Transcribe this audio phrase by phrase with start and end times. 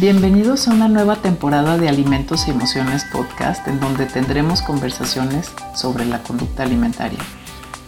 [0.00, 6.04] Bienvenidos a una nueva temporada de Alimentos y Emociones Podcast en donde tendremos conversaciones sobre
[6.04, 7.18] la conducta alimentaria.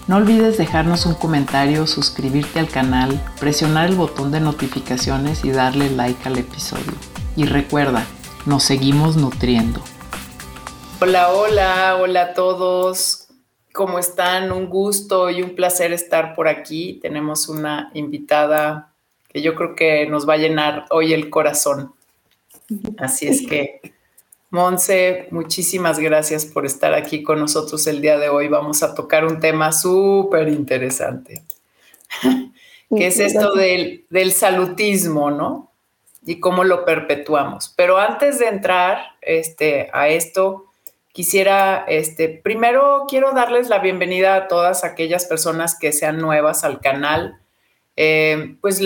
[0.09, 5.89] No olvides dejarnos un comentario, suscribirte al canal, presionar el botón de notificaciones y darle
[5.89, 6.93] like al episodio.
[7.37, 8.05] Y recuerda,
[8.45, 9.81] nos seguimos nutriendo.
[11.01, 13.29] Hola, hola, hola a todos.
[13.73, 14.51] ¿Cómo están?
[14.51, 16.99] Un gusto y un placer estar por aquí.
[17.01, 18.91] Tenemos una invitada
[19.29, 21.95] que yo creo que nos va a llenar hoy el corazón.
[22.99, 23.81] Así es que,
[24.51, 28.49] Monse, muchísimas gracias por estar aquí con nosotros el día de hoy.
[28.49, 31.43] Vamos a tocar un tema súper interesante,
[32.91, 35.73] que es esto del, del salutismo, ¿no?
[36.27, 37.73] Y cómo lo perpetuamos.
[37.77, 40.67] Pero antes de entrar este, a esto,
[41.13, 46.81] quisiera, este, primero quiero darles la bienvenida a todas aquellas personas que sean nuevas al
[46.81, 47.41] canal.
[47.97, 48.83] Eh, pues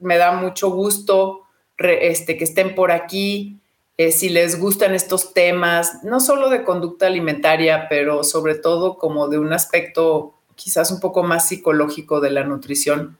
[0.00, 1.47] me da mucho gusto
[1.78, 3.58] este, que estén por aquí,
[3.96, 9.28] eh, si les gustan estos temas, no solo de conducta alimentaria, pero sobre todo como
[9.28, 13.18] de un aspecto quizás un poco más psicológico de la nutrición,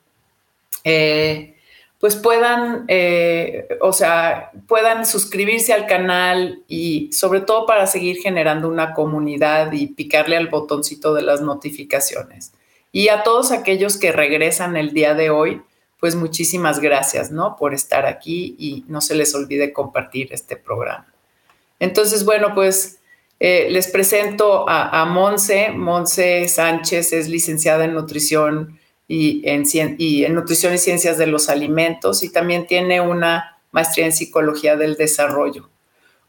[0.84, 1.56] eh,
[1.98, 8.68] pues puedan, eh, o sea, puedan suscribirse al canal y sobre todo para seguir generando
[8.68, 12.52] una comunidad y picarle al botoncito de las notificaciones.
[12.92, 15.60] Y a todos aquellos que regresan el día de hoy,
[16.00, 17.56] pues muchísimas gracias, ¿no?
[17.56, 21.12] Por estar aquí y no se les olvide compartir este programa.
[21.80, 22.98] Entonces, bueno, pues
[23.40, 25.70] eh, les presento a, a, Monse.
[25.70, 29.64] Monse Sánchez es licenciada en nutrición y en,
[29.98, 34.76] y en nutrición y ciencias de los alimentos y también tiene una maestría en psicología
[34.76, 35.70] del desarrollo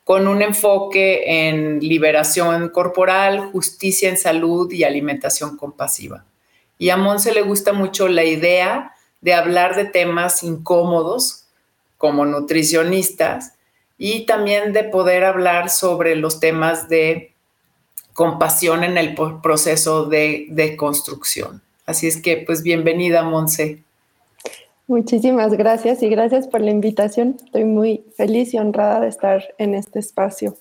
[0.10, 6.26] con un enfoque en liberación corporal, justicia en salud y alimentación compasiva.
[6.80, 11.46] Y a Monse le gusta mucho la idea de hablar de temas incómodos
[11.98, 13.54] como nutricionistas
[13.98, 17.34] y también de poder hablar sobre los temas de
[18.14, 21.62] compasión en el proceso de, construcción.
[21.86, 23.84] Así es que, pues, bienvenida, Monse.
[24.88, 27.38] Muchísimas gracias y gracias por la invitación.
[27.44, 30.58] Estoy muy feliz y honrada de estar en este espacio.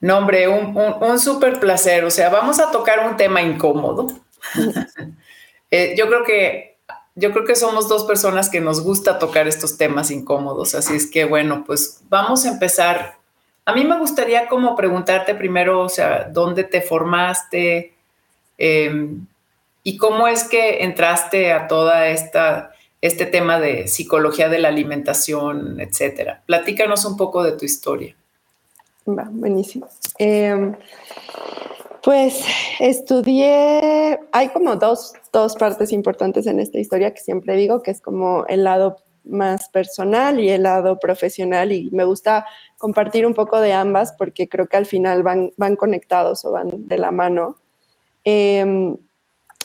[0.00, 2.04] No, hombre, un, un, súper placer.
[2.04, 4.06] O sea, vamos a tocar un tema incómodo.
[5.70, 6.77] Eh, yo creo que
[7.18, 11.10] yo creo que somos dos personas que nos gusta tocar estos temas incómodos, así es
[11.10, 13.16] que bueno, pues vamos a empezar.
[13.64, 17.92] A mí me gustaría como preguntarte primero, o sea, ¿dónde te formaste?
[18.56, 19.26] Em,
[19.82, 25.80] ¿Y cómo es que entraste a toda esta, este tema de psicología de la alimentación,
[25.80, 26.42] etcétera?
[26.46, 28.14] Platícanos un poco de tu historia.
[29.08, 29.88] Va, buenísimo.
[30.18, 30.76] Em,
[32.02, 32.44] pues
[32.78, 33.80] estudié,
[34.32, 35.12] hay como dos,
[35.58, 40.40] partes importantes en esta historia que siempre digo, que es como el lado más personal
[40.40, 42.46] y el lado profesional y me gusta
[42.78, 46.88] compartir un poco de ambas porque creo que al final van, van conectados o van
[46.88, 47.56] de la mano.
[48.24, 48.96] Em,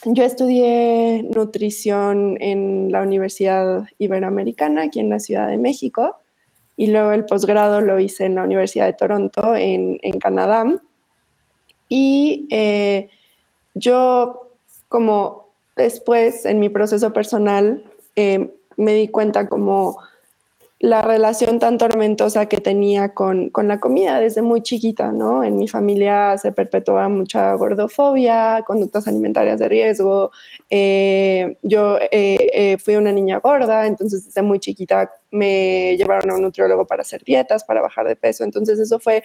[0.05, 6.17] yo estudié nutrición en la Universidad Iberoamericana aquí en la Ciudad de México
[6.75, 10.65] y luego el posgrado lo hice en la Universidad de Toronto en, en Canadá
[11.87, 13.09] y eh,
[13.73, 14.49] yo,
[14.89, 17.83] como después en mi proceso personal,
[18.15, 19.97] eh, me di cuenta como
[20.79, 25.41] la relación tan tormentosa que tenía con, con, la comida desde muy chiquita, ¿no?
[25.41, 30.31] En mi familia se perpetuaba mucha gordofobia, conductas alimentarias de riesgo.
[30.69, 31.97] Eh, yo
[32.83, 37.23] fui una niña gorda, entonces desde muy chiquita me llevaron a un nutriólogo para hacer
[37.23, 38.43] dietas, para bajar de peso.
[38.43, 39.23] Entonces eso fue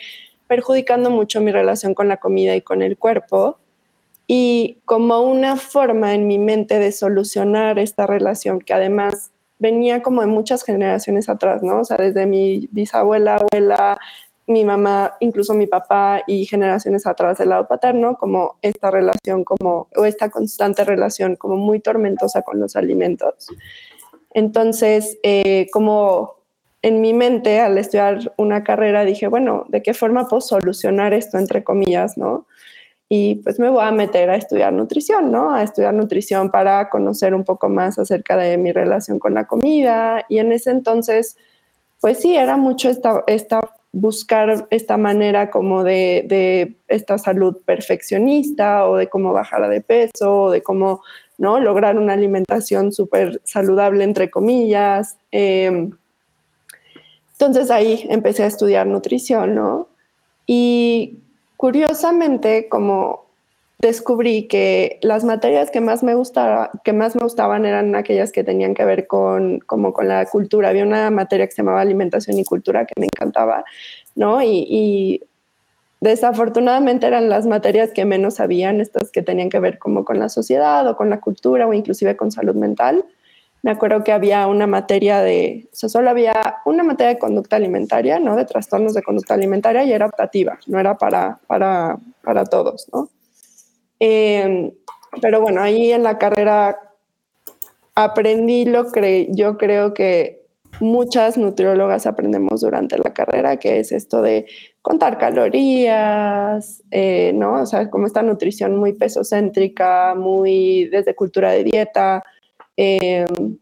[0.48, 3.58] perjudicando mucho mi relación con la comida y con el cuerpo.
[4.30, 10.20] Y como una forma en mi mente de solucionar esta relación, que además venía como
[10.20, 11.80] de muchas generaciones atrás, ¿no?
[11.80, 13.98] O sea, desde mi bisabuela, abuela,
[14.46, 19.88] mi mamá, incluso mi papá y generaciones atrás del lado paterno, como esta relación, como,
[19.96, 23.48] o esta constante relación como muy tormentosa con los alimentos.
[24.34, 26.36] Entonces, eh, como
[26.82, 31.38] en mi mente, al estudiar una carrera, dije, bueno, ¿de qué forma puedo solucionar esto,
[31.38, 32.46] entre comillas, no?
[33.08, 35.54] Y pues me voy a meter a estudiar nutrición, ¿no?
[35.54, 40.26] A estudiar nutrición para conocer un poco más acerca de mi relación con la comida.
[40.28, 41.38] Y en ese entonces,
[42.00, 43.60] pues sí, era mucho esta, esta
[43.92, 50.42] buscar esta manera como de, de, esta salud perfeccionista o de cómo bajar de peso
[50.42, 51.02] o de cómo,
[51.38, 51.58] ¿no?
[51.60, 55.16] Lograr una alimentación súper saludable, entre comillas.
[55.32, 55.90] Eh,
[57.32, 59.88] entonces ahí empecé a estudiar nutrición, ¿no?
[60.46, 61.20] Y
[61.58, 63.26] curiosamente, como
[63.80, 68.44] descubrí que las materias que más me gustaba, que más me gustaban eran aquellas que
[68.44, 70.68] tenían que ver con como con la cultura.
[70.68, 73.64] Había una materia que se llamaba alimentación y cultura que me encantaba,
[74.14, 74.40] ¿no?
[74.42, 75.20] Y,
[76.00, 80.28] desafortunadamente eran las materias que menos sabían, estas que tenían que ver como con la
[80.28, 83.04] sociedad o con la cultura o inclusive con salud mental.
[83.68, 87.56] Me acuerdo que había una materia de, o sea, solo había una materia de conducta
[87.56, 88.34] alimentaria, ¿no?
[88.34, 93.10] De trastornos de conducta alimentaria y era optativa, no era para, para, para todos, ¿no?
[94.00, 94.72] Em,
[95.20, 96.78] pero bueno, ahí en la carrera
[97.94, 100.46] aprendí lo que yo creo que
[100.80, 104.46] muchas nutriólogas aprendemos durante la carrera, que es esto de
[104.80, 107.60] contar calorías, eh, ¿no?
[107.60, 112.24] O sea, como esta nutrición muy pesocéntrica, muy desde cultura de dieta,
[112.78, 113.58] em,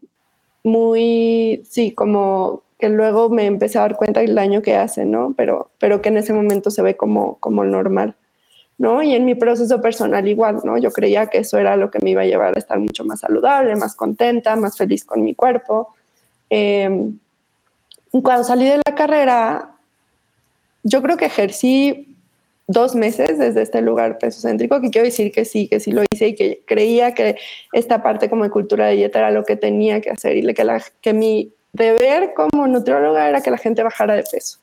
[0.63, 5.33] muy, sí, como que luego me empecé a dar cuenta del daño que hace, ¿no?
[5.35, 8.15] Pero, pero que en ese momento se ve como, como normal.
[8.77, 9.01] ¿no?
[9.01, 10.77] Y en mi proceso personal igual, ¿no?
[10.77, 13.21] Yo creía que eso era lo que me iba a llevar a estar mucho más
[13.21, 15.95] saludable, más contenta, más feliz con mi cuerpo.
[16.49, 17.17] Em,
[18.11, 19.71] cuando salí de la carrera,
[20.83, 22.16] yo creo que ejercí
[22.67, 26.29] dos meses desde este lugar pesocéntrico, que quiero decir que sí, que sí lo hice
[26.29, 27.37] y que creía que
[27.71, 30.63] esta parte como de cultura de dieta era lo que tenía que hacer y que,
[30.63, 34.59] la, que mi deber como nutrióloga era que la gente bajara de peso.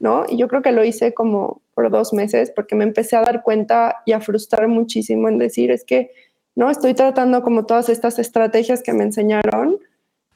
[0.00, 0.24] ¿no?
[0.28, 3.42] Y yo creo que lo hice como por dos meses porque me empecé a dar
[3.42, 6.12] cuenta y a frustrar muchísimo en decir, es que,
[6.54, 6.70] ¿no?
[6.70, 9.78] Estoy tratando como todas estas estrategias que me enseñaron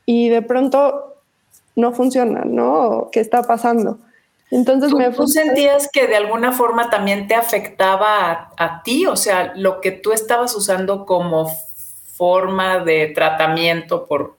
[0.05, 1.23] y de pronto
[1.77, 3.09] no funcionan, ¿no?
[3.13, 3.99] ¿Qué está pasando?
[4.53, 9.07] Entonces ¿Tú, me ¿Tú sentías que de alguna forma también te afectaba a, a, ti?
[9.07, 11.51] O sea, lo que tú estabas usando como
[12.15, 14.37] forma de tratamiento por...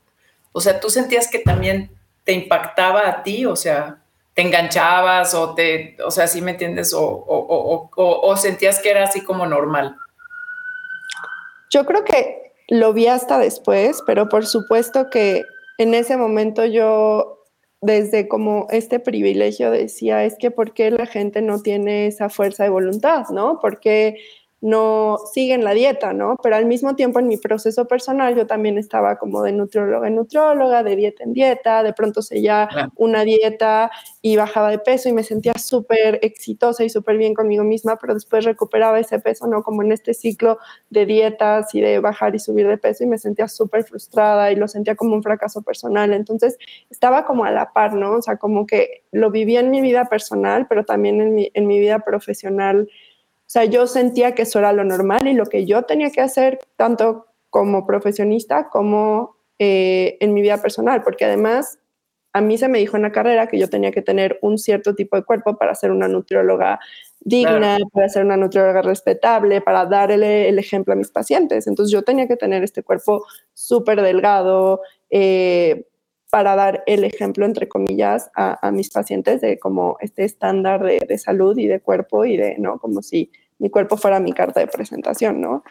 [0.53, 1.91] O sea, ¿tú sentías que también
[2.23, 3.45] te impactaba a ti?
[3.45, 3.97] O sea
[4.33, 6.93] te enganchabas o te, o sea, ¿sí me entiendes?
[6.95, 9.95] O, sentías que era así como normal.
[11.69, 15.43] Yo creo que lo vi hasta después, pero por supuesto que
[15.77, 17.42] en ese momento yo
[17.83, 22.63] desde como este privilegio decía, es que ¿por qué la gente no tiene esa fuerza
[22.63, 23.59] de voluntad, no?
[23.61, 24.19] Porque
[24.63, 26.37] no siguen la dieta, ¿no?
[26.41, 30.15] Pero al mismo tiempo en mi proceso personal yo también estaba como de nutrióloga en
[30.15, 35.11] nutrióloga, de dieta en dieta, de pronto seguía una dieta y bajaba de peso y
[35.11, 39.63] me sentía súper exitosa y súper bien conmigo misma, pero después recuperaba ese peso, ¿no?
[39.63, 43.17] Como en este ciclo de dietas y de bajar y subir de peso y me
[43.17, 46.13] sentía súper frustrada y lo sentía como un fracaso personal.
[46.13, 46.57] Entonces
[46.89, 48.13] estaba como a la par, ¿no?
[48.13, 51.67] O sea, como que lo vivía en mi vida personal, pero también en mi, en
[51.67, 52.87] mi vida profesional
[53.45, 56.21] o sea, yo sentía que eso era lo normal y lo que yo tenía que
[56.21, 61.77] hacer tanto como profesionista como eh, en mi vida personal, porque además
[62.33, 64.95] a mí se me dijo en la carrera que yo tenía que tener un cierto
[64.95, 66.79] tipo de cuerpo para ser una nutrióloga
[67.19, 71.67] digna, para ser una nutrióloga respetable, para darle el ejemplo a mis pacientes.
[71.67, 73.23] Entonces yo tenía que tener este cuerpo
[73.53, 74.81] súper delgado
[75.11, 75.85] eh,
[76.33, 81.19] para dar el ejemplo, entre comillas, a, mis pacientes de como este estándar de, de,
[81.19, 82.79] salud y de cuerpo y de, ¿no?
[82.79, 85.63] Como si mi cuerpo fuera mi carta de presentación, ¿no?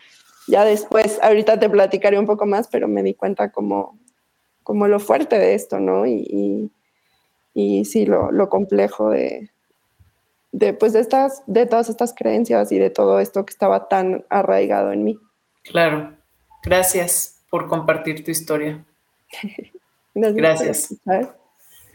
[0.47, 3.99] Ya después, ahorita te platicaré un poco más, pero me di cuenta como,
[4.62, 6.06] como lo fuerte de esto, ¿no?
[6.06, 6.70] Y,
[7.55, 9.50] y, sí, lo, lo, complejo de,
[10.53, 14.25] de, pues de, estas, de todas estas creencias y de todo esto que estaba tan
[14.31, 15.19] arraigado en mí.
[15.64, 16.14] Claro,
[16.62, 18.85] gracias por compartir tu historia.
[20.14, 20.94] gracias.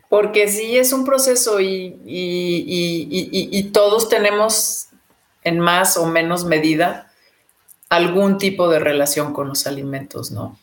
[0.10, 4.88] Porque sí es un proceso y, y, todos tenemos
[5.44, 7.12] en más o menos medida
[7.90, 10.58] algún tipo de relación con los alimentos, ¿no?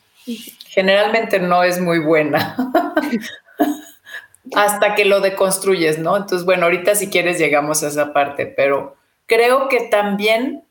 [0.69, 2.57] Generalmente no es muy buena
[4.55, 6.17] hasta que lo deconstruyes, ¿no?
[6.17, 8.97] Entonces, bueno, ahorita si quieres llegamos a esa parte, pero
[9.27, 10.64] creo que también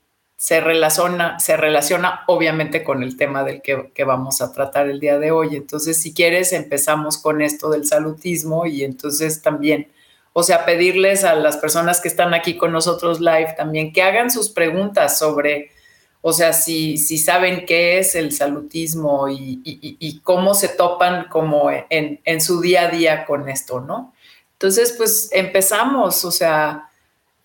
[0.44, 5.00] se relaciona, se relaciona obviamente con el tema del que, que, vamos a tratar el
[5.00, 5.56] día de hoy.
[5.56, 9.88] Entonces, si quieres, empezamos con esto del salutismo y entonces también
[10.34, 14.32] o sea, pedirles a las personas que están aquí con nosotros live también que hagan
[14.32, 15.72] sus preguntas sobre,
[16.20, 22.20] o sea, si, si saben qué es el salutismo y, cómo se topan como en,
[22.26, 24.14] en, su día a día con esto, ¿no?
[24.54, 26.90] Entonces, pues empezamos, o sea,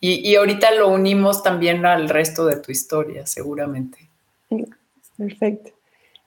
[0.01, 3.99] y, ahorita lo unimos también al resto de tu historia, seguramente.
[5.17, 5.73] Perfecto.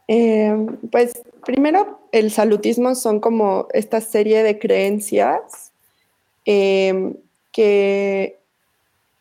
[0.08, 0.54] Eh,
[0.92, 5.72] pues primero, el salutismo son como esta serie de creencias
[6.46, 7.16] Em,
[7.52, 8.40] que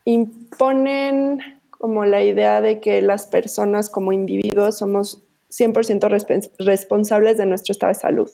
[0.05, 1.41] imponen
[1.71, 6.09] como la idea de que las personas como individuos somos 100%
[6.59, 8.31] responsables de nuestro estado de salud,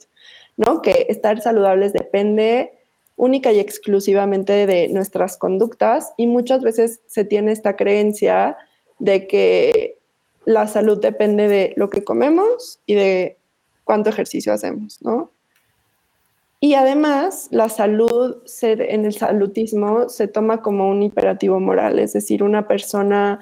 [0.57, 0.83] ¿no?
[0.83, 2.76] Que estar saludables depende
[3.17, 8.57] única y exclusivamente de nuestras conductas y muchas veces se tiene esta creencia
[8.99, 9.99] de que
[10.45, 13.39] la salud depende de lo que comemos y de
[13.85, 15.33] cuánto ejercicio hacemos, ¿no?
[16.61, 22.43] Y además, la salud en el salutismo se toma como un imperativo moral, es decir,
[22.43, 23.41] una persona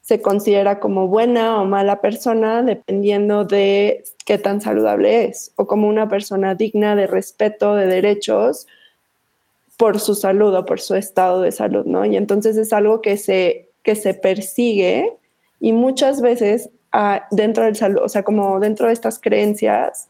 [0.00, 5.86] se considera como buena o mala persona dependiendo de qué tan saludable es, o como
[5.86, 8.66] una persona digna de respeto, de derechos,
[9.78, 12.04] por su salud o por su estado de salud, ¿no?
[12.04, 15.16] Y entonces es algo que se, que se persigue
[15.60, 20.08] y muchas veces ah, dentro del salud, o sea, como dentro de estas creencias,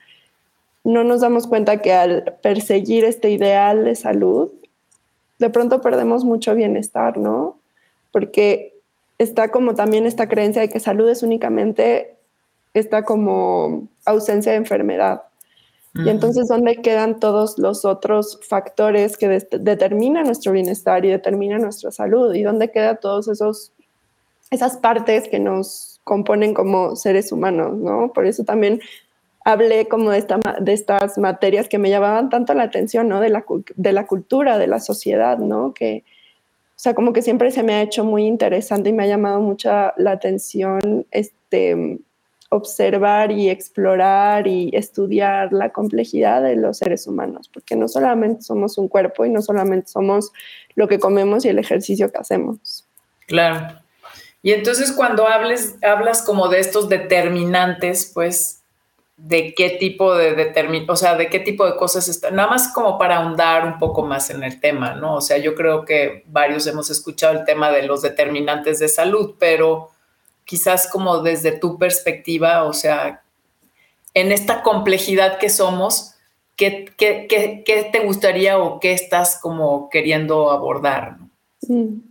[0.85, 4.51] no nos damos cuenta que al perseguir este ideal de salud,
[5.39, 7.59] de pronto perdemos mucho bienestar, ¿no?
[8.11, 8.75] Porque
[9.19, 12.17] está como también esta creencia de que salud es únicamente
[12.73, 15.25] esta como ausencia de enfermedad.
[15.99, 21.91] Y entonces, ¿dónde quedan todos los otros factores que determinan nuestro bienestar y determinan nuestra
[21.91, 22.35] salud?
[22.35, 23.73] ¿Y dónde quedan todos esos
[24.51, 28.13] esas partes que nos componen como seres humanos, ¿no?
[28.13, 28.81] Por eso también
[29.45, 33.21] hablé como de, esta, de estas materias que me llamaban tanto la atención, ¿no?
[33.21, 33.45] De la,
[33.77, 35.75] de la cultura, de la sociedad, ¿no?
[35.75, 36.05] Que,
[36.71, 39.41] o sea, como que siempre se me ha hecho muy interesante y me ha llamado
[39.41, 41.99] mucha la atención este,
[42.51, 48.79] observar y explorar y estudiar la complejidad de los seres humanos, porque no solamente somos
[48.79, 50.33] un cuerpo y no solamente somos
[50.75, 52.87] lo que comemos y el ejercicio que hacemos.
[53.27, 53.79] Claro.
[54.43, 58.59] Y entonces cuando hables, hablas como de estos determinantes, pues,
[59.19, 62.97] de qué tipo de o sea, de qué tipo de cosas están, nada más como
[62.99, 65.17] para ahondar un poco más en el tema, ¿no?
[65.17, 69.35] O sea, yo creo que varios hemos escuchado el tema de los determinantes de salud,
[69.37, 69.91] pero
[70.49, 73.23] quizás como desde tu perspectiva, o sea,
[74.15, 76.15] en esta complejidad que somos,
[76.57, 81.19] ¿qué, qué, qué, te gustaría o qué estás como queriendo abordar?
[81.69, 82.09] Mm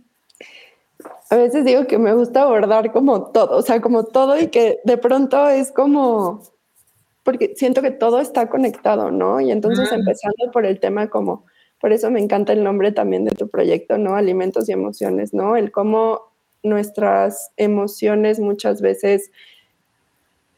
[1.30, 4.80] a veces digo que me gusta abordar como todo, o sea, como todo y que
[4.84, 6.42] de pronto es como,
[7.22, 9.40] porque siento que todo está conectado, ¿no?
[9.40, 11.44] Y entonces empezando por el tema como,
[11.80, 14.16] por eso me encanta el nombre también de tu proyecto, ¿no?
[14.16, 15.56] Alimentos y emociones, ¿no?
[15.56, 16.27] El cómo
[16.62, 19.30] nuestras emociones muchas veces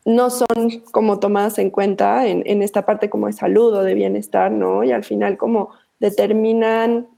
[0.04, 3.95] no son como tomadas en cuenta en, en esta parte como de salud o de
[3.95, 4.83] bienestar, ¿no?
[4.83, 7.09] Y al final como determinan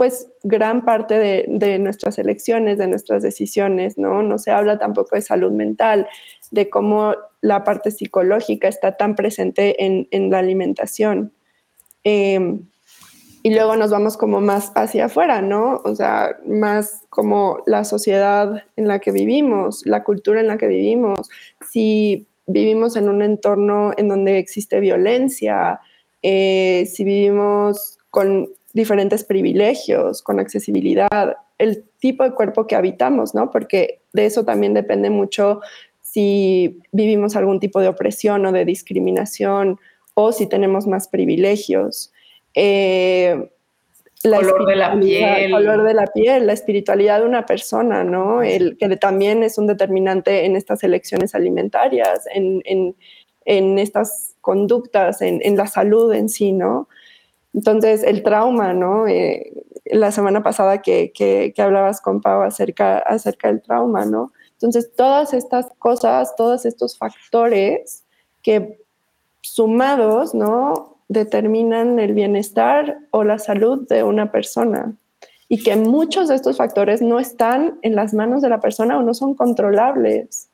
[0.00, 4.22] pues gran parte de, nuestras elecciones, de nuestras decisiones, ¿no?
[4.22, 6.08] No se habla tampoco de salud mental,
[6.50, 11.34] de cómo la parte psicológica está tan presente en, la alimentación.
[12.02, 12.69] Em,
[13.42, 15.80] y luego nos vamos como más hacia afuera, ¿no?
[15.84, 20.66] O sea, más como la sociedad en la que vivimos, la cultura en la que
[20.66, 21.30] vivimos,
[21.70, 25.80] si vivimos en un entorno en donde existe violencia,
[26.22, 33.50] eh, si vivimos con diferentes privilegios, con accesibilidad, el tipo de cuerpo que habitamos, ¿no?
[33.50, 35.60] Porque de eso también depende mucho
[36.02, 39.78] si vivimos algún tipo de opresión o de discriminación
[40.14, 42.09] o si tenemos más privilegios.
[42.54, 43.50] Eh,
[44.22, 45.50] la color de la piel.
[45.50, 48.42] color de la piel, la espiritualidad de una persona, ¿no?
[48.42, 55.56] El que también es un determinante en estas elecciones alimentarias, en, estas conductas, en, en,
[55.56, 56.88] la salud en sí, ¿no?
[57.54, 59.08] Entonces, el trauma, ¿no?
[59.08, 59.52] Eh,
[59.86, 64.32] la semana pasada que, que, hablabas con Pau acerca, acerca del trauma, ¿no?
[64.52, 68.04] Entonces, todas estas cosas, todos estos factores
[68.42, 68.78] que
[69.40, 70.98] sumados, ¿no?
[71.10, 74.94] Determinan el bienestar o la salud de una persona.
[75.48, 79.02] Y que muchos de estos factores no están en las manos de la persona o
[79.02, 80.48] no son controlables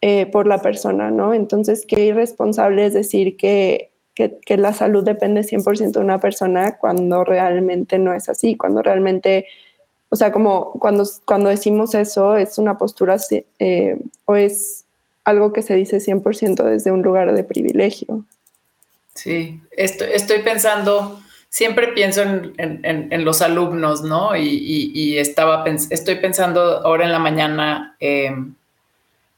[0.00, 1.34] eh, por la persona, ¿no?
[1.34, 3.90] Entonces, qué irresponsable es decir que
[4.28, 9.46] que, la salud depende 100% de una persona cuando realmente no es así, cuando realmente,
[10.08, 13.16] o sea, como cuando, cuando decimos eso es una postura
[13.58, 14.84] eh, o es
[15.24, 18.24] algo que se dice 100% desde un lugar de privilegio.
[19.22, 24.34] Sí, estoy, estoy pensando, siempre pienso en, los alumnos, ¿no?
[24.34, 28.34] Y, estaba, estoy pensando ahora en la mañana, eh,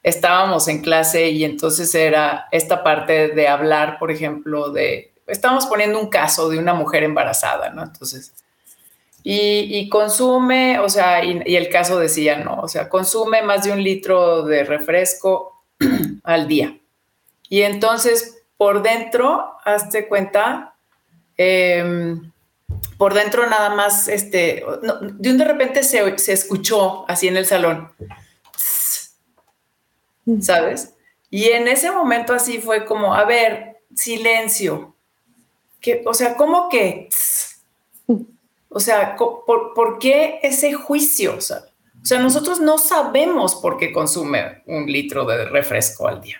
[0.05, 5.99] estábamos en clase y entonces era esta parte de hablar, por ejemplo, de, estamos poniendo
[5.99, 7.83] un caso de una mujer embarazada, ¿no?
[7.83, 8.33] Entonces,
[9.25, 12.61] y, consume, o sea, y, el caso decía, ¿no?
[12.61, 15.65] O sea, consume más de un litro de refresco
[16.23, 16.79] al día.
[17.49, 20.76] Y entonces, por dentro, hazte cuenta,
[21.37, 22.31] em,
[22.97, 24.64] por dentro nada más, este,
[25.19, 27.90] de un de repente se, se escuchó así en el salón
[30.40, 30.95] ¿sabes?
[31.28, 34.95] Y en ese momento así fue como, a ver, silencio.
[35.81, 37.09] Que, o sea, ¿cómo que?
[38.69, 41.35] O sea, ¿por, qué ese juicio?
[41.37, 41.64] O sea,
[42.21, 46.38] nosotros no sabemos por qué consume un litro de refresco al día.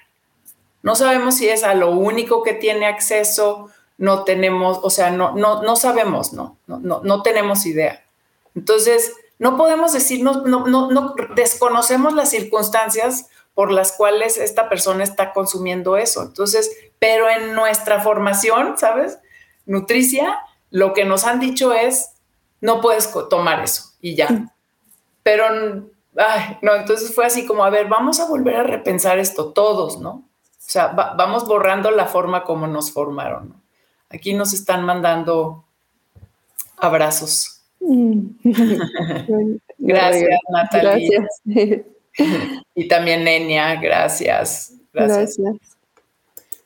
[0.82, 5.32] No sabemos si es a lo único que tiene acceso, no tenemos, o sea, no,
[5.36, 8.04] no, no sabemos, no, no, no, no tenemos idea.
[8.54, 15.04] Entonces, no podemos decir, no, no, no, desconocemos las circunstancias por las cuales esta persona
[15.04, 16.22] está consumiendo eso.
[16.22, 19.18] Entonces, pero en nuestra formación, ¿sabes?
[19.66, 20.38] Nutricia,
[20.70, 22.10] lo que nos han dicho es,
[22.60, 24.52] no puedes tomar eso y ya.
[25.22, 25.44] Pero,
[26.16, 29.98] ay, no, entonces fue así como, a ver, vamos a volver a repensar esto todos,
[30.00, 30.28] ¿no?
[30.72, 33.62] O sea, vamos borrando la forma como nos formaron, ¿no?
[34.08, 35.66] Aquí nos están mandando
[36.78, 37.60] abrazos.
[39.76, 41.28] gracias, Natalia.
[41.44, 41.84] Gracias.
[42.74, 44.72] y también Nenia, gracias.
[44.94, 45.38] Gracias.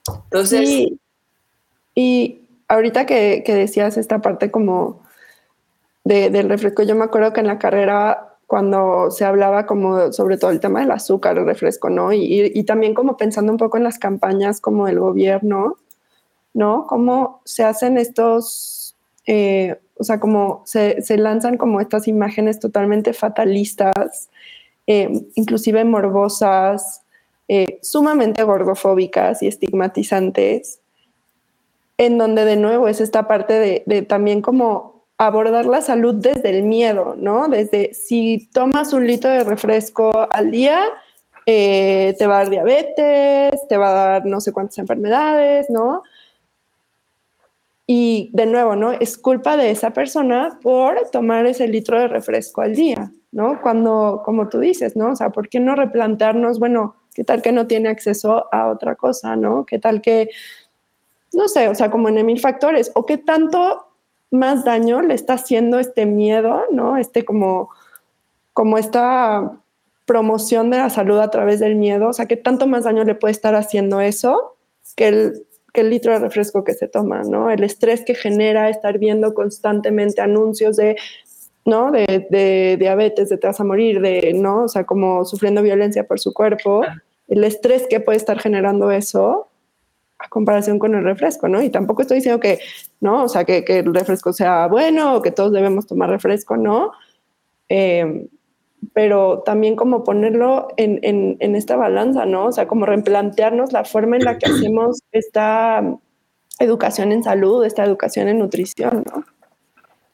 [0.07, 0.89] Entonces.
[1.97, 5.03] Y ahorita que, decías esta parte como
[6.05, 10.51] del refresco, yo me acuerdo que en la carrera cuando se hablaba como sobre todo
[10.51, 12.13] el tema del azúcar, el refresco, ¿no?
[12.13, 15.77] Y, también como pensando un poco en las campañas como el gobierno,
[16.55, 16.87] ¿no?
[16.87, 24.31] Cómo se hacen estos, eh, o sea, como se, lanzan como estas imágenes totalmente fatalistas,
[24.87, 27.03] eh, inclusive morbosas,
[27.49, 30.81] eh, sumamente gordofóbicas y estigmatizantes,
[31.99, 36.65] en donde de nuevo es esta parte de, también como abordar la salud desde el
[36.65, 37.49] miedo, ¿no?
[37.49, 40.85] Desde si tomas un litro de refresco al día,
[41.47, 46.03] eh, te va a dar diabetes, te va a dar no sé cuántas enfermedades, ¿no?
[47.87, 48.93] Y de nuevo, ¿no?
[48.93, 53.63] Es culpa de esa persona por tomar ese litro de refresco al día, ¿no?
[53.63, 55.13] Cuando, como tú dices, ¿no?
[55.13, 58.97] O sea, ¿por qué no replantearnos, bueno, qué tal que no tiene acceso a otra
[58.97, 59.65] cosa, ¿no?
[59.65, 60.31] ¿Qué tal que
[61.33, 63.87] no sé, o sea, como en mil factores, o qué tanto
[64.31, 66.97] más daño le está haciendo este miedo, ¿no?
[66.97, 67.71] Este como,
[68.53, 69.53] como esta
[70.05, 73.15] promoción de la salud a través del miedo, o sea, qué tanto más daño le
[73.15, 74.57] puede estar haciendo eso
[74.95, 77.51] que el, que el litro de refresco que se toma, ¿no?
[77.51, 80.97] El estrés que genera estar viendo constantemente anuncios de,
[81.65, 81.91] ¿no?
[81.91, 84.65] De, de diabetes, de te vas a morir, de, ¿no?
[84.65, 86.83] O sea, como sufriendo violencia por su cuerpo,
[87.29, 89.49] el estrés que puede estar generando eso,
[90.19, 91.63] a comparación con el refresco, ¿no?
[91.63, 92.59] Y tampoco estoy diciendo que,
[93.01, 93.25] ¿no?
[93.25, 96.93] O sea, que, el refresco sea bueno o que todos debemos tomar refresco, ¿no?
[97.69, 98.29] Em,
[98.93, 102.47] pero también como ponerlo en, esta balanza, ¿no?
[102.47, 105.83] O sea, como replantearnos la forma en la que hacemos esta
[106.59, 109.25] educación en salud, esta educación en nutrición, ¿no?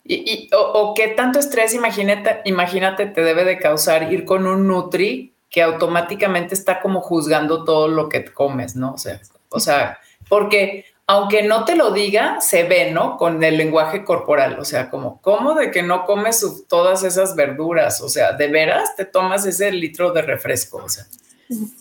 [0.04, 5.32] Y, o, qué tanto estrés, imagínate, imagínate, te debe de causar ir con un Nutri
[5.48, 8.94] que automáticamente está como juzgando todo lo que comes, ¿no?
[8.94, 9.20] O sea,
[9.52, 13.16] o sea, porque aunque no te lo diga, se ve, ¿no?
[13.16, 18.00] Con el lenguaje corporal, o sea, como, ¿cómo de que no comes todas esas verduras?
[18.00, 20.78] O sea, ¿de veras te tomas ese litro de refresco?
[20.78, 21.04] O sea,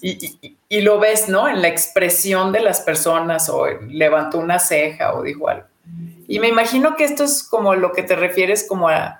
[0.01, 1.47] y, lo ves, ¿no?
[1.47, 5.67] En la expresión de las personas, o levantó una ceja, o dijo algo.
[6.27, 9.19] Y me imagino que esto es como lo que te refieres como a,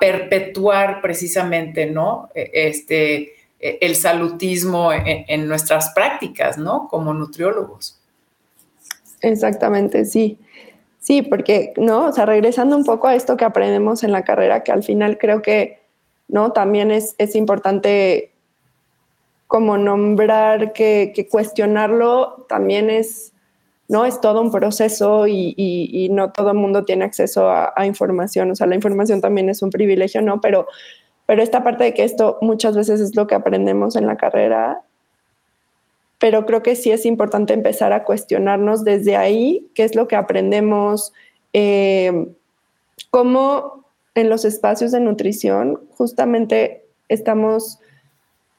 [0.00, 2.30] perpetuar precisamente, ¿no?
[2.34, 6.88] E, este, el salutismo en, nuestras prácticas, ¿no?
[6.88, 7.98] Como nutriólogos.
[9.22, 10.38] Exactamente, sí.
[11.00, 12.06] Sí, porque, ¿no?
[12.06, 15.18] O sea, regresando un poco a esto que aprendemos en la carrera, que al final
[15.18, 15.80] creo que,
[16.28, 16.52] ¿no?
[16.52, 18.32] También es, importante
[19.46, 23.32] como nombrar que, cuestionarlo también es,
[23.88, 24.04] ¿no?
[24.04, 28.50] Es todo un proceso y, no todo el mundo tiene acceso a, a, información.
[28.50, 30.40] O sea, la información también es un privilegio, ¿no?
[30.40, 30.66] Pero
[31.26, 34.82] pero esta parte de que esto muchas veces es lo que aprendemos en la carrera,
[36.18, 40.16] pero creo que sí es importante empezar a cuestionarnos desde ahí qué es lo que
[40.16, 41.12] aprendemos,
[41.52, 42.28] eh,
[43.10, 43.84] cómo
[44.14, 47.80] en los espacios de nutrición justamente estamos,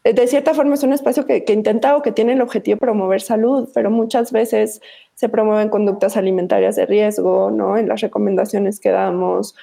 [0.03, 2.82] de cierta forma es un espacio que, que intenta o que tiene el objetivo de
[2.82, 4.82] promover salud, pero muchas veces
[5.15, 7.75] se promueven conductas alimentarias de riesgo, ¿no?
[7.77, 9.56] En las recomendaciones que damos,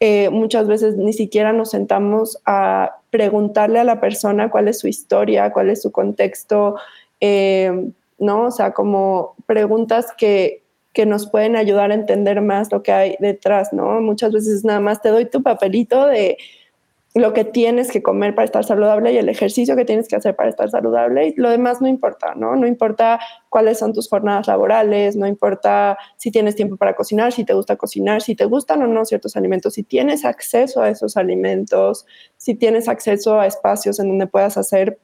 [0.00, 4.88] eh, muchas veces ni siquiera nos sentamos a preguntarle a la persona cuál es su
[4.88, 6.76] historia, cuál es su contexto,
[7.20, 8.46] eh, ¿no?
[8.46, 13.16] O sea, como preguntas que, que nos pueden ayudar a entender más lo que hay
[13.20, 14.00] detrás, ¿no?
[14.00, 16.38] Muchas veces nada más te doy tu papelito de
[17.14, 20.34] lo que tienes que comer para estar saludable y el ejercicio que tienes que hacer
[20.34, 22.56] para estar saludable y lo demás no importa, ¿no?
[22.56, 27.44] No importa cuáles son tus jornadas laborales, no importa si tienes tiempo para cocinar, si
[27.44, 31.16] te gusta cocinar, si te gustan o no ciertos alimentos, si tienes acceso a esos
[31.16, 32.04] alimentos,
[32.36, 34.98] si tienes acceso a espacios en donde puedas hacer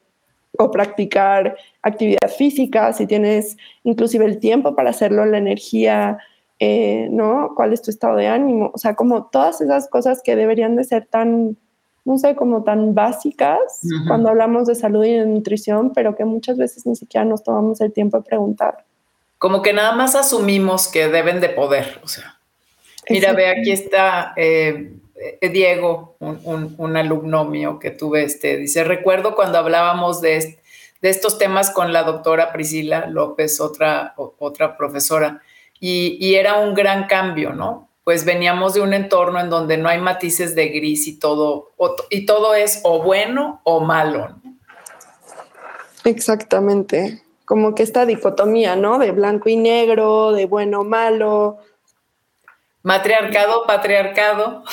[0.59, 6.18] o practicar actividad física, si tienes inclusive el tiempo para hacerlo, la energía,
[6.59, 7.53] eh, ¿no?
[7.55, 8.73] ¿Cuál es tu estado de ánimo?
[8.75, 11.57] O sea, como todas esas cosas que deberían de ser tan
[12.04, 13.58] no sé, como tan básicas
[14.06, 17.80] cuando hablamos de salud y de nutrición, pero que muchas veces ni siquiera nos tomamos
[17.80, 18.84] el tiempo de preguntar.
[19.38, 22.38] Como que nada más asumimos que deben de poder, o sea.
[23.08, 29.34] Mira, ve, aquí está eh, eh, Diego, un, alumno mío que tuve, este, dice, recuerdo
[29.34, 30.58] cuando hablábamos de,
[31.02, 35.42] de estos temas con la doctora Priscila López, otra, otra profesora,
[35.78, 37.89] y, y era un gran cambio, ¿no?
[38.11, 41.70] Pues veníamos de un entorno en donde no hay matices de gris y todo,
[42.11, 44.35] y todo es o bueno o malo.
[46.03, 48.99] Exactamente, como que esta dicotomía, ¿no?
[48.99, 51.59] De blanco y negro, de bueno o malo.
[52.83, 54.64] Matriarcado, patriarcado.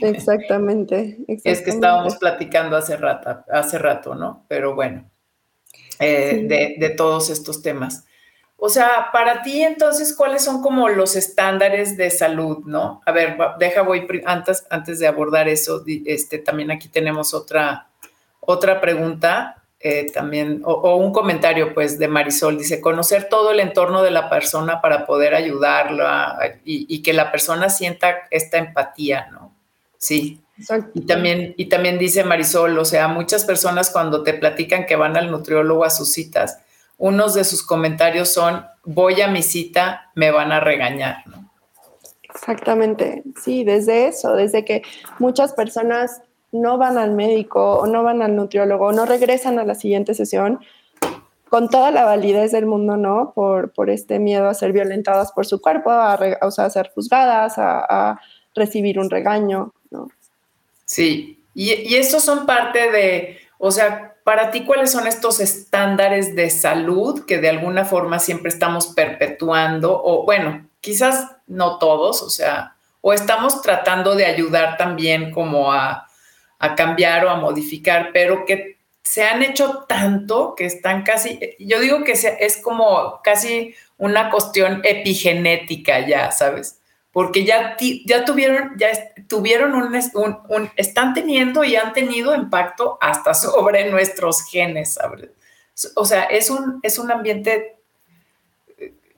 [0.00, 4.44] Exactamente, Es que estábamos platicando hace rato, hace rato ¿no?
[4.46, 5.10] Pero bueno,
[5.98, 8.04] eh, de, de todos estos temas.
[8.60, 13.00] O sea, para ti entonces, ¿cuáles son como los estándares de salud, no?
[13.06, 17.86] A ver, deja voy antes, antes de abordar eso, este, también aquí tenemos otra,
[18.40, 24.02] otra pregunta, eh, también, o, un comentario pues de Marisol, dice, conocer todo el entorno
[24.02, 29.54] de la persona para poder ayudarla y, y que la persona sienta esta empatía, ¿no?
[29.98, 30.40] Sí.
[30.94, 35.16] Y también, y también dice Marisol, o sea, muchas personas cuando te platican que van
[35.16, 36.58] al nutriólogo a sus citas,
[36.98, 41.24] unos de sus comentarios son, voy a mi cita, me van a regañar.
[42.22, 44.82] Exactamente, sí, desde eso, desde que
[45.18, 46.20] muchas personas
[46.52, 50.14] no van al médico o no van al nutriólogo o no regresan a la siguiente
[50.14, 50.60] sesión
[51.48, 53.32] con toda la validez del mundo, ¿no?
[53.34, 56.90] Por, por este miedo a ser violentadas por su cuerpo, a, o sea, a ser
[56.94, 58.20] juzgadas, a,
[58.54, 60.08] recibir un regaño, ¿no?
[60.84, 66.36] Sí, y, y estos son parte de, o sea, para ti, ¿cuáles son estos estándares
[66.36, 70.02] de salud que de alguna forma siempre estamos perpetuando?
[70.04, 76.06] O bueno, quizás no todos, o sea, o estamos tratando de ayudar también como a,
[76.76, 82.04] cambiar o a modificar, pero que se han hecho tanto que están casi, yo digo
[82.04, 86.82] que es como casi una cuestión epigenética ya, ¿sabes?
[87.18, 87.76] Porque ya,
[88.06, 88.90] ya tuvieron, ya
[89.26, 94.96] tuvieron un, están teniendo y han tenido impacto hasta sobre nuestros genes.
[95.96, 97.80] O sea, es un, es un ambiente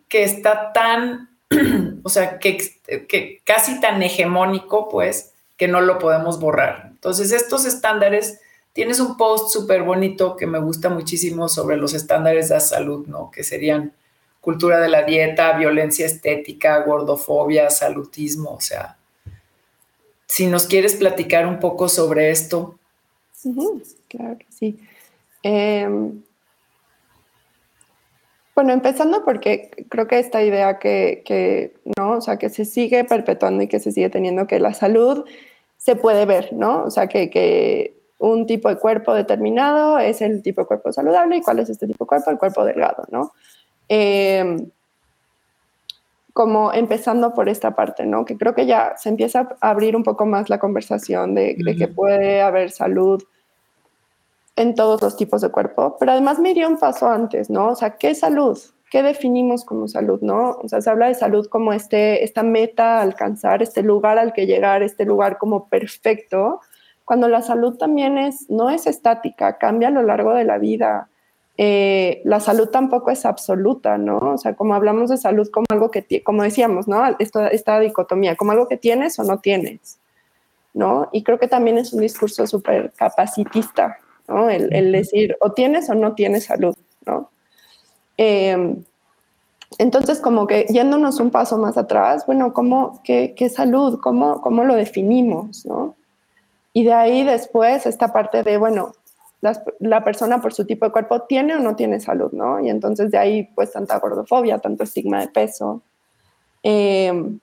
[0.09, 1.29] que está tan,
[2.03, 2.57] o sea, que,
[3.07, 6.87] que casi tan hegemónico, pues, que no lo podemos borrar.
[6.87, 8.41] Entonces, estos estándares,
[8.73, 13.31] tienes un post súper bonito que me gusta muchísimo sobre los estándares de salud, ¿no?
[13.31, 13.93] Que serían
[14.41, 18.97] cultura de la dieta, violencia estética, gordofobia, salutismo, o sea,
[20.27, 22.79] si nos quieres platicar un poco sobre esto.
[24.09, 24.79] claro que sí.
[25.43, 26.23] Em,
[28.55, 32.19] bueno, empezando porque creo que esta idea que, ¿no?
[32.19, 35.25] O sea, que se sigue perpetuando y que se sigue teniendo que la salud
[35.79, 36.85] se puede ver, ¿no?
[36.85, 41.39] O sea, que, que un tipo de cuerpo determinado es el tipo de cuerpo saludable
[41.39, 43.33] y cuál es este tipo de cuerpo, el cuerpo delgado, ¿no?
[43.93, 44.71] Em,
[46.33, 48.25] como empezando por esta parte, ¿no?
[48.25, 51.89] Que creo que ya se empieza a abrir un poco más la conversación de, que
[51.89, 53.21] puede haber salud
[54.55, 57.71] en todos los tipos de cuerpo, pero además me iría un paso antes, ¿no?
[57.71, 58.57] O sea, ¿qué es salud?
[58.93, 60.53] ¿Qué definimos como salud, no?
[60.63, 64.33] O sea, se habla de salud como este, esta meta a alcanzar, este lugar al
[64.33, 66.61] que llegar, este lugar como perfecto,
[67.05, 71.09] cuando la salud también es, no es estática, cambia a lo largo de la vida.
[71.63, 74.17] Eh, la salud tampoco es absoluta, ¿no?
[74.17, 77.05] O sea, como hablamos de salud como algo que, como decíamos, ¿no?
[77.19, 79.99] Esta, esta dicotomía, como algo que tienes o no tienes,
[80.73, 81.11] ¿no?
[81.13, 84.49] Y creo que también es un discurso súper capacitista, ¿no?
[84.49, 87.29] El, decir, o tienes o no tienes salud, ¿no?
[88.17, 88.83] Em,
[89.77, 94.01] entonces, como que yéndonos un paso más atrás, bueno, ¿cómo, qué, qué salud?
[94.01, 95.95] ¿Cómo, ¿Cómo lo definimos, no?
[96.73, 98.93] Y de ahí después esta parte de, bueno,
[99.41, 102.61] la persona por su tipo de cuerpo tiene o no tiene salud, ¿no?
[102.61, 105.83] Y entonces de ahí pues tanta gordofobia, tanto estigma de peso.
[106.63, 107.41] Em,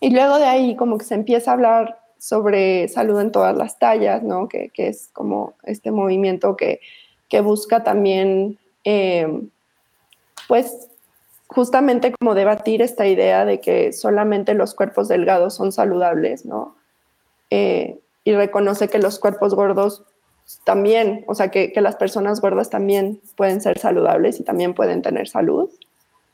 [0.00, 3.78] y luego de ahí como que se empieza a hablar sobre salud en todas las
[3.78, 4.48] tallas, ¿no?
[4.48, 6.80] Que, es como este movimiento que,
[7.28, 9.48] que busca también, em,
[10.46, 10.88] pues
[11.46, 16.76] justamente como debatir esta idea de que solamente los cuerpos delgados son saludables, ¿no?
[17.50, 20.02] Eh, y reconoce que los cuerpos gordos
[20.64, 25.28] también, o sea, que, las personas gordas también pueden ser saludables y también pueden tener
[25.28, 25.70] salud,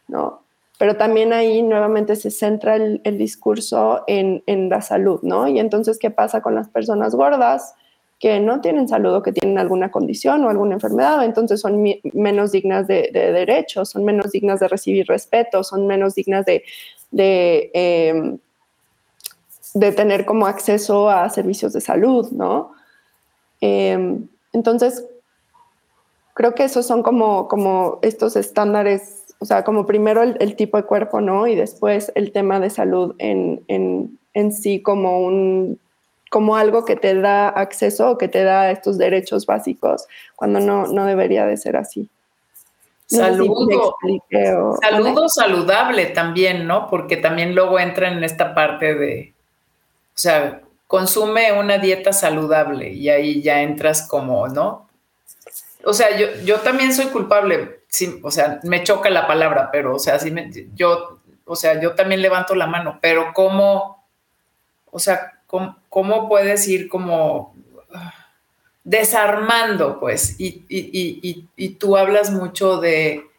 [0.08, 0.42] ¿no?
[0.78, 5.46] Pero también ahí nuevamente se centra el, discurso en, la salud, ¿no?
[5.46, 7.74] Y entonces, ¿qué pasa con las personas gordas
[8.18, 11.24] que no tienen salud o que tienen alguna condición o alguna enfermedad?
[11.24, 16.46] Entonces son menos dignas de, derechos, son menos dignas de recibir respeto, son menos dignas
[16.46, 16.62] de,
[17.12, 18.38] em,
[19.74, 22.79] de tener como acceso a servicios de salud, ¿no?
[23.60, 25.04] Em, entonces,
[26.34, 30.84] creo que esos son como, como estos estándares, o sea, como primero el, tipo de
[30.84, 31.46] cuerpo, ¿no?
[31.46, 35.78] Y después el tema de salud en, en, en sí como un
[36.30, 40.86] como algo que te da acceso o que te da estos derechos básicos, cuando no,
[40.86, 42.08] no debería de ser así.
[43.08, 43.96] saludo,
[44.80, 46.88] saludo saludable también, ¿no?
[46.88, 49.34] Porque también luego entra en esta parte de,
[50.14, 54.88] o sea, consume una dieta saludable y ahí ya entras como, ¿no?
[55.84, 59.94] O sea, yo, yo también soy culpable, sí, o sea, me choca la palabra, pero,
[59.94, 64.04] o sea, sí me, yo, o sea, yo también levanto la mano, pero ¿cómo,
[64.90, 67.54] o sea, cómo, puedes ir como
[68.82, 73.29] desarmando, pues, y, tú hablas mucho de,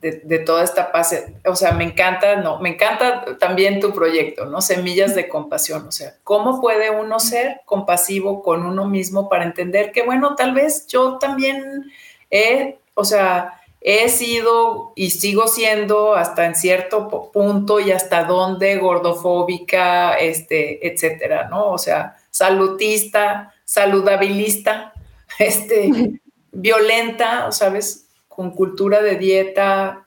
[0.00, 4.62] de, toda esta paz, o sea, me encanta, no, me encanta también tu proyecto, ¿no?
[4.62, 9.92] Semillas de compasión, o sea, ¿cómo puede uno ser compasivo con uno mismo para entender
[9.92, 11.92] que, bueno, tal vez yo también
[12.30, 18.76] he, o sea, he sido y sigo siendo hasta en cierto punto y hasta dónde
[18.76, 21.70] gordofóbica, este, etcétera, ¿no?
[21.70, 24.94] O sea, salutista, saludabilista,
[25.38, 26.20] este,
[26.52, 28.06] violenta, ¿sabes?
[28.40, 30.06] Con cultura de dieta,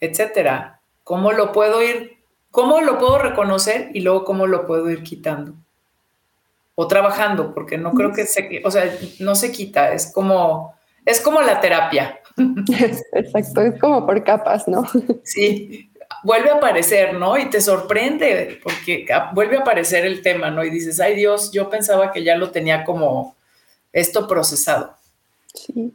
[0.00, 0.80] etcétera.
[1.04, 2.18] ¿Cómo lo puedo ir,
[2.50, 5.54] cómo lo puedo reconocer y luego cómo lo puedo ir quitando?
[6.74, 10.74] O trabajando, porque no creo que se, o sea, no se quita, es como,
[11.06, 12.18] es como la terapia.
[13.12, 14.84] Exacto, es como por capas, ¿no?
[15.22, 15.92] Sí,
[16.24, 17.38] vuelve a aparecer, ¿no?
[17.38, 20.64] Y te sorprende porque vuelve a aparecer el tema, ¿no?
[20.64, 23.36] Y dices, ay Dios, yo pensaba que ya lo tenía como
[23.92, 24.96] esto procesado.
[25.54, 25.94] Sí.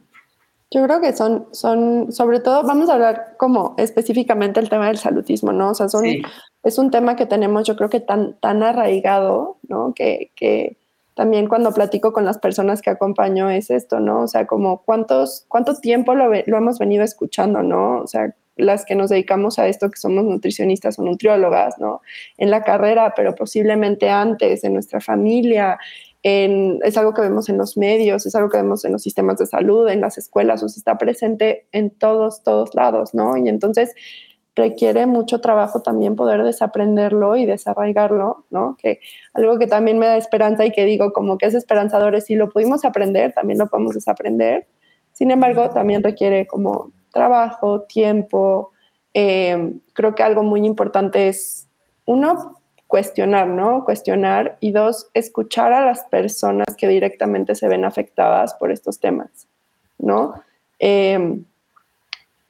[0.72, 4.98] Yo creo que son, son, sobre todo, vamos a hablar como específicamente el tema del
[4.98, 5.70] salutismo, ¿no?
[5.70, 6.04] O sea, son,
[6.62, 9.92] es un tema que tenemos, yo creo que tan, tan arraigado, ¿no?
[9.94, 10.76] Que, que,
[11.14, 14.22] también cuando platico con las personas que acompaño es esto, ¿no?
[14.22, 18.00] O sea, como cuántos, cuánto tiempo lo, lo hemos venido escuchando, ¿no?
[18.02, 22.00] O sea, las que nos dedicamos a esto, que somos nutricionistas o nutriólogas, ¿no?
[22.38, 25.78] En la carrera, pero posiblemente antes, en nuestra familia,
[26.22, 29.38] en, es algo que vemos en los medios, es algo que vemos en los sistemas
[29.38, 33.36] de salud, en las escuelas, o está presente en todos, todos lados, ¿no?
[33.36, 33.94] Y entonces
[34.54, 38.76] requiere mucho trabajo también poder desaprenderlo y desarraigarlo, ¿no?
[38.78, 39.00] Que
[39.32, 42.34] algo que también me da esperanza y que digo como que es esperanzador es si
[42.34, 44.66] lo pudimos aprender, también lo podemos desaprender.
[45.12, 48.72] Sin embargo, también requiere como trabajo, tiempo.
[49.14, 51.68] Eh, creo que algo muy importante es,
[52.04, 52.59] uno,
[52.90, 53.86] cuestionar, ¿no?
[53.86, 59.30] Cuestionar y dos, escuchar a las personas que directamente se ven afectadas por estos temas,
[59.98, 60.34] ¿no?
[60.78, 61.40] Eh,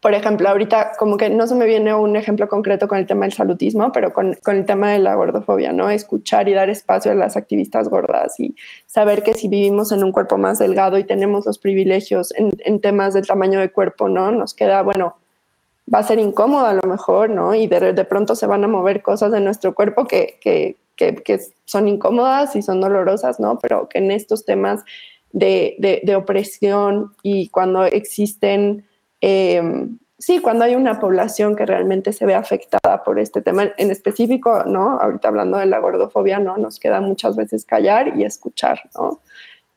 [0.00, 3.26] por ejemplo, ahorita como que no se me viene un ejemplo concreto con el tema
[3.26, 5.90] del salutismo, pero con, el tema de la gordofobia, ¿no?
[5.90, 8.54] Escuchar y dar espacio a las activistas gordas y
[8.86, 13.12] saber que si vivimos en un cuerpo más delgado y tenemos los privilegios en, temas
[13.12, 14.30] del tamaño de cuerpo, ¿no?
[14.30, 15.16] Nos queda, bueno,
[15.92, 17.54] va a ser incómodo a lo mejor, ¿no?
[17.54, 21.40] Y de, de pronto se van a mover cosas de nuestro cuerpo que, que, que,
[21.64, 23.58] son incómodas y son dolorosas, ¿no?
[23.58, 24.82] Pero que en estos temas
[25.32, 28.84] de, de, de opresión y cuando existen
[29.20, 33.90] Em, sí, cuando hay una población que realmente se ve afectada por este tema en
[33.90, 34.98] específico, ¿no?
[34.98, 36.56] Ahorita hablando de la gordofobia, ¿no?
[36.56, 39.20] Nos queda muchas veces callar y escuchar, ¿no?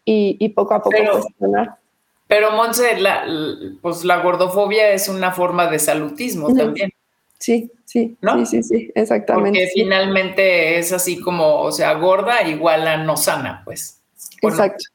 [0.05, 1.77] Y, poco a poco pero, cuestionar.
[2.27, 3.25] Pero, Monse, la,
[3.81, 6.91] pues la gordofobia es una forma de salutismo también.
[7.37, 8.45] Sí, sí, ¿no?
[8.45, 9.59] sí, sí, sí, exactamente.
[9.59, 14.01] Porque finalmente es así como, o sea, gorda igual a no sana, pues.
[14.41, 14.85] Exacto.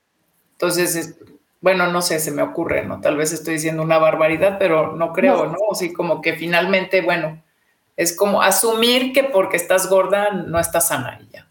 [0.53, 1.19] Entonces,
[1.61, 3.01] bueno, no sé, se me ocurre, ¿no?
[3.01, 5.59] Tal vez estoy diciendo una barbaridad, pero no creo, ¿no?
[5.69, 7.43] O sí, como que finalmente, bueno,
[7.97, 11.48] es como asumir que porque estás gorda no estás sana y ya.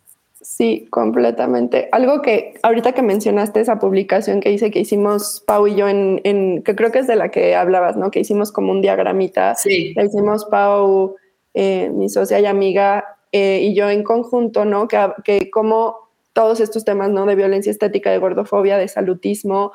[0.58, 1.88] Sí, completamente.
[1.92, 6.20] Algo que ahorita que mencionaste esa publicación que hice que hicimos Pau y yo en,
[6.24, 8.10] en que creo que es de la que hablabas, ¿no?
[8.10, 9.54] Que hicimos como un diagramita.
[9.54, 9.94] Sí.
[9.96, 11.16] Le hicimos Pau,
[11.54, 14.88] eh, mi socia y amiga, eh, y yo en conjunto, ¿no?
[14.88, 15.98] Que, que como
[16.34, 17.28] todos estos temas, ¿no?
[17.28, 19.74] De violencia estética, de gordofobia, de salutismo,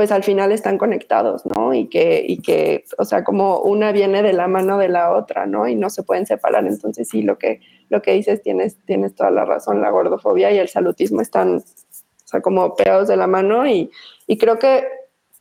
[0.00, 1.74] pues al final están conectados, ¿no?
[1.74, 5.44] Y que, y que, o sea, como una viene de la mano de la otra,
[5.44, 5.68] ¿no?
[5.68, 6.66] Y no se pueden separar.
[6.66, 7.60] Entonces, sí, lo que,
[7.90, 11.62] lo que dices, tienes, tienes toda la razón, la gordofobia y el salutismo están, o
[12.24, 13.90] sea, como pegados de la mano y,
[14.26, 14.88] y creo que,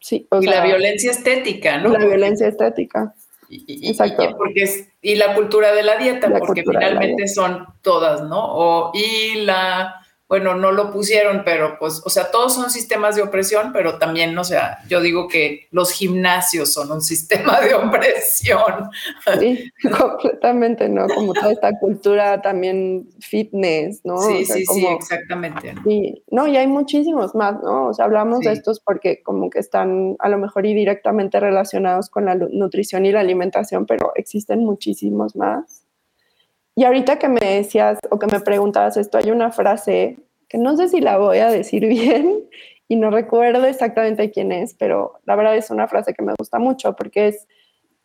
[0.02, 0.28] sí.
[0.42, 1.94] y la violencia estética, ¿no?
[1.94, 3.16] La violencia estética.
[3.48, 4.36] Y, Exacto.
[4.38, 8.42] porque es, y la cultura de la dieta, porque finalmente son todas, ¿no?
[8.42, 13.24] O, y la bueno, no lo pusieron, pero pues, o sea, todos son sistemas de
[13.24, 18.92] opresión, pero también, o sea, yo digo que los gimnasios son un sistema de opresión.
[19.40, 21.08] Sí, completamente, ¿no?
[21.08, 24.20] Como toda esta cultura también fitness, ¿no?
[24.20, 25.74] Sí, sí, sí, exactamente.
[25.84, 27.88] Sí, no, y hay muchísimos más, ¿no?
[27.88, 32.12] O sea, hablamos de estos porque como que están a lo mejor y directamente relacionados
[32.12, 35.79] con la nutrición y la alimentación, pero existen muchísimos más.
[36.76, 40.76] Y ahorita que me decías o que me preguntabas esto, hay una frase que no
[40.76, 42.50] sé si la voy a decir bien
[42.88, 46.58] y no recuerdo exactamente quién es, pero la verdad es una frase que me gusta
[46.58, 47.48] mucho porque es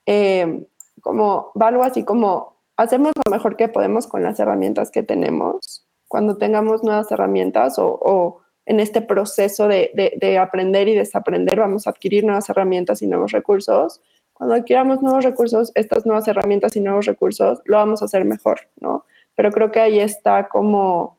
[0.07, 0.63] eh,
[1.01, 5.87] como, va algo así como, hacemos lo mejor que podemos con las herramientas que tenemos.
[6.09, 11.91] Cuando tengamos nuevas herramientas o, en este proceso de, de aprender y desaprender, vamos a
[11.91, 14.01] adquirir nuevas herramientas y nuevos recursos
[14.35, 18.69] cuando adquiramos nuevos recursos, estas nuevas herramientas y nuevos recursos, lo vamos a hacer mejor,
[18.81, 19.07] ¿no?
[19.37, 21.19] Pero creo que ahí está como,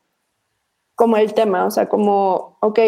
[0.96, 2.80] como el tema, o sea, como, ok,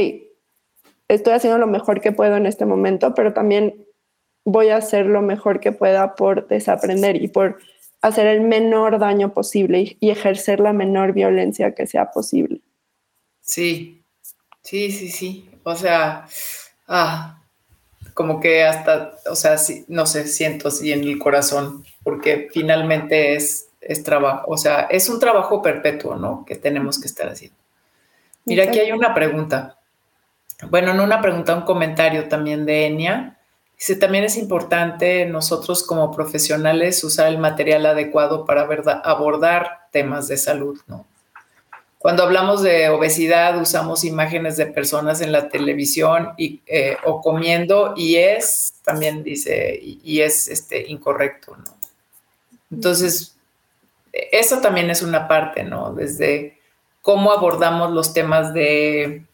[1.07, 3.85] estoy haciendo lo mejor que puedo en este momento, pero también
[4.43, 7.57] voy a hacer lo mejor que pueda por desaprender y por
[8.01, 12.61] hacer el menor daño posible y, ejercer la menor violencia que sea posible.
[13.41, 14.03] Sí,
[14.61, 15.49] sí, sí, sí.
[15.63, 16.27] O sea,
[16.87, 17.36] ah,
[18.17, 19.57] como que hasta, o sea,
[19.89, 25.07] no sé, siento así en el corazón, porque finalmente es, es trabajo, o sea, es
[25.07, 26.43] un trabajo perpetuo, ¿no?
[26.43, 27.55] Que tenemos que estar haciendo.
[28.43, 29.77] Mira, aquí hay una pregunta.
[30.67, 33.37] Bueno, no una pregunta, un comentario también de Enia.
[33.77, 38.63] Dice, también es importante nosotros como profesionales usar el material adecuado para
[39.03, 41.05] abordar temas de salud, ¿no?
[42.07, 47.95] Cuando hablamos de obesidad, usamos imágenes de personas en la televisión y, eh, o comiendo
[47.97, 51.65] y es, también dice, y, es este, incorrecto, ¿no?
[52.71, 53.35] Entonces,
[54.13, 55.93] eso también es una parte, ¿no?
[55.93, 56.57] Desde
[57.01, 59.25] cómo abordamos los temas de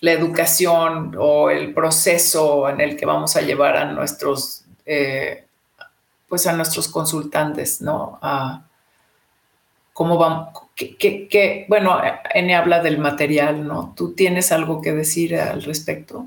[0.00, 5.44] la educación o el proceso en el que vamos a llevar a nuestros, eh,
[6.26, 8.18] pues a nuestros consultantes, ¿no?
[9.96, 11.96] Cómo vamos, que, bueno,
[12.34, 13.94] N habla del material, ¿no?
[13.96, 16.26] ¿Tú tienes algo que decir al respecto?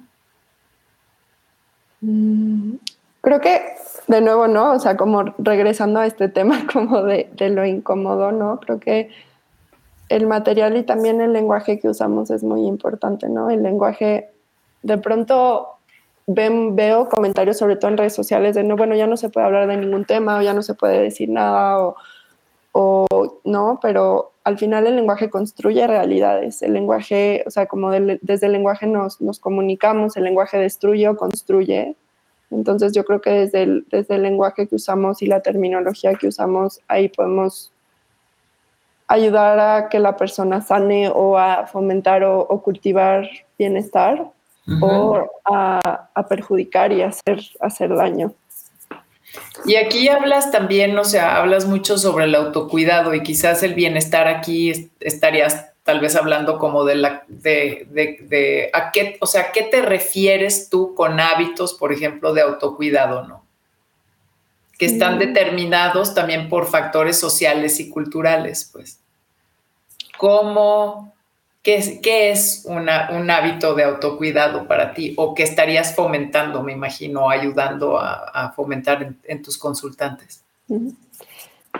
[2.01, 2.77] Mm,
[3.21, 3.61] creo que,
[4.07, 4.71] de nuevo, ¿no?
[4.71, 8.59] O sea, como regresando a este tema como de, lo incómodo, ¿no?
[8.59, 9.11] Creo que
[10.09, 13.51] el material y también el lenguaje que usamos es muy importante, ¿no?
[13.51, 14.31] El lenguaje,
[14.81, 15.75] de pronto
[16.25, 19.67] veo comentarios, sobre todo en redes sociales, de no, bueno, ya no se puede hablar
[19.67, 21.97] de ningún tema o ya no se puede decir nada o
[22.71, 23.07] o
[23.43, 26.61] no, pero al final el lenguaje construye realidades.
[26.61, 31.17] El lenguaje, o sea, como desde el lenguaje nos, nos, comunicamos, el lenguaje destruye o
[31.17, 31.95] construye.
[32.51, 36.27] Entonces yo creo que desde el, desde el lenguaje que usamos y la terminología que
[36.27, 37.71] usamos, ahí podemos
[39.07, 43.27] ayudar a que la persona sane o a fomentar o, cultivar
[43.57, 44.31] bienestar
[44.81, 48.33] o a, a, perjudicar y hacer, hacer daño.
[49.65, 54.27] Y aquí hablas también, o sea, hablas mucho sobre el autocuidado y quizás el bienestar
[54.27, 59.63] aquí estarías tal vez hablando como de la, de, de, a qué, o sea, ¿qué
[59.63, 63.43] te refieres tú con hábitos, por ejemplo, de autocuidado, no?
[64.77, 65.19] Que están mm.
[65.19, 68.99] determinados también por factores sociales y culturales, pues.
[70.19, 71.13] ¿Cómo,
[71.61, 77.99] ¿Qué es, un hábito de autocuidado para ti o que estarías fomentando, me imagino, ayudando
[77.99, 80.43] a, fomentar en, tus consultantes?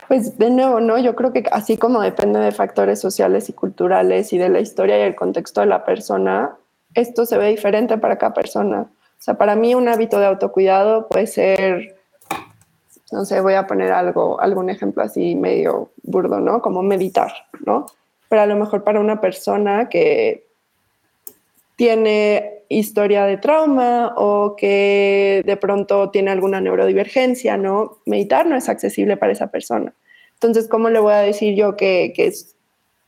[0.07, 0.97] Pues de nuevo, ¿no?
[0.99, 4.99] Yo creo que así como depende de factores sociales y culturales y de la historia
[4.99, 6.57] y el contexto de la persona,
[6.93, 8.81] esto se ve diferente para cada persona.
[8.81, 11.95] O sea, para mí un hábito de autocuidado puede ser,
[13.11, 16.61] no sé, voy a poner algo, algún ejemplo así medio burdo, ¿no?
[16.61, 17.31] Como meditar,
[17.65, 17.85] ¿no?
[18.29, 20.47] Pero a lo mejor para una persona que
[21.75, 27.97] tiene historia de trauma o que de pronto tiene alguna neurodivergencia, ¿no?
[28.05, 29.93] Meditar no es accesible para esa persona.
[30.33, 32.31] Entonces, ¿cómo le voy a decir yo que, que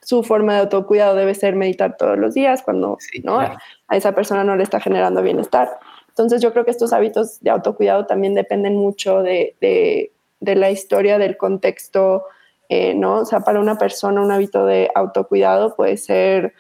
[0.02, 3.40] su forma de autocuidado debe ser meditar todos los días cuando ¿no?
[3.40, 3.58] a
[3.92, 5.70] esa persona no le está generando bienestar?
[6.10, 10.72] Entonces, yo creo que estos hábitos de autocuidado también dependen mucho de, de, de la
[10.72, 12.26] historia, del contexto,
[12.74, 13.16] eh, ¿no?
[13.16, 16.54] O sea, para una persona un hábito de autocuidado puede ser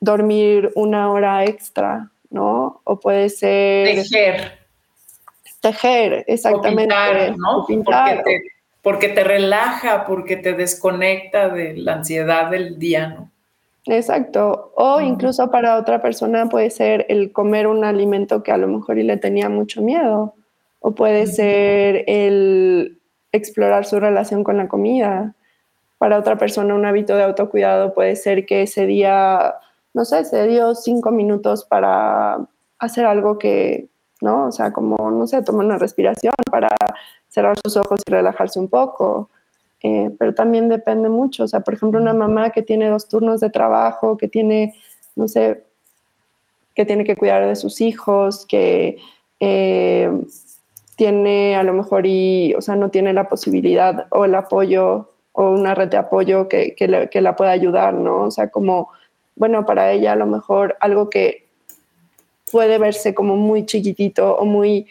[0.00, 2.80] dormir una hora extra, ¿no?
[2.84, 3.94] O puede ser...
[3.94, 4.58] Tejer.
[5.60, 6.94] Tejer, exactamente.
[6.94, 7.66] O pintar, ¿no?
[7.66, 8.42] Porque, te,
[8.80, 13.30] porque te relaja, porque te desconecta de la ansiedad del día, ¿no?
[13.84, 14.72] Exacto.
[14.76, 18.98] O incluso para otra persona puede ser el comer un alimento que a lo mejor
[18.98, 20.32] y le tenía mucho miedo.
[20.80, 22.98] O puede ser el
[23.34, 25.34] explorar su relación con la comida.
[25.98, 29.54] para otra persona un hábito de autocuidado puede ser que ese día,
[29.94, 32.46] no sé, se dio cinco minutos para
[32.78, 33.88] hacer algo que,
[34.20, 34.48] ¿no?
[34.48, 36.68] O sea, como, no sé, tomar una respiración para
[37.28, 39.30] cerrar sus ojos y relajarse un poco.
[39.82, 41.44] Eh, pero también depende mucho.
[41.44, 44.74] O sea, por ejemplo, una mamá que tiene dos turnos de trabajo, que tiene,
[45.16, 45.64] no sé,
[46.74, 48.98] que tiene que cuidar de sus hijos, que
[49.40, 50.10] eh,
[50.96, 55.50] tiene a lo mejor y, o sea, no tiene la posibilidad o el apoyo o
[55.50, 58.22] una red de apoyo que, que, la pueda ayudar, ¿no?
[58.22, 58.90] O sea, como,
[59.34, 61.46] bueno, para ella a lo mejor algo que
[62.52, 64.86] puede verse como muy chiquitito o muy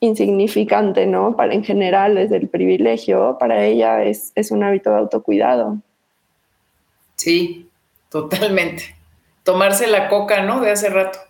[0.00, 1.36] insignificante, ¿no?
[1.36, 5.78] Para en general, desde el privilegio, para ella es, es un hábito de autocuidado.
[7.14, 7.68] Sí,
[8.10, 8.96] totalmente.
[9.44, 10.60] Tomarse la coca, ¿no?
[10.60, 11.20] De hace rato.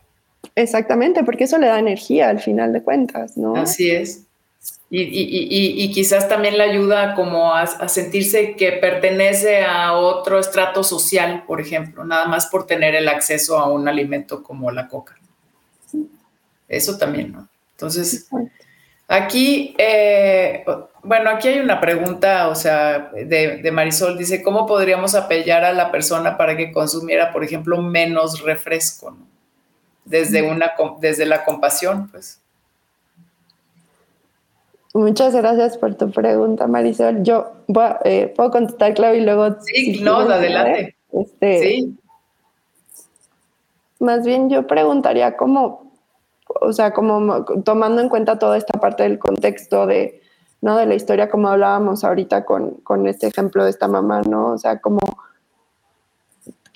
[0.56, 3.54] Exactamente, porque eso le da energía al final de cuentas, ¿no?
[3.56, 4.22] Así es.
[4.88, 11.60] Y, quizás también le ayuda como a, sentirse que pertenece a otro estrato social, por
[11.60, 15.16] ejemplo, nada más por tener el acceso a un alimento como la coca.
[16.68, 17.48] Eso también, ¿no?
[17.72, 18.26] Entonces,
[19.08, 20.64] aquí, eh,
[21.02, 25.72] bueno, aquí hay una pregunta, o sea, de, de, Marisol, dice, ¿cómo podríamos apoyar a
[25.72, 29.10] la persona para que consumiera, por ejemplo, menos refresco?
[29.10, 29.35] ¿no?
[30.06, 32.40] Desde, una, desde la compasión, pues.
[34.94, 37.22] Muchas gracias por tu pregunta, Marisol.
[37.22, 37.52] Yo
[38.04, 39.60] eh, puedo contestar, Claudia, y luego...
[39.60, 40.96] Sí, no, adelante.
[41.12, 41.98] Este, sí.
[43.98, 45.90] Más bien yo preguntaría cómo,
[46.60, 50.22] o sea, como tomando en cuenta toda esta parte del contexto de,
[50.60, 50.76] ¿no?
[50.76, 54.52] De la historia, como hablábamos ahorita con, con este ejemplo de esta mamá, ¿no?
[54.52, 54.98] O sea, como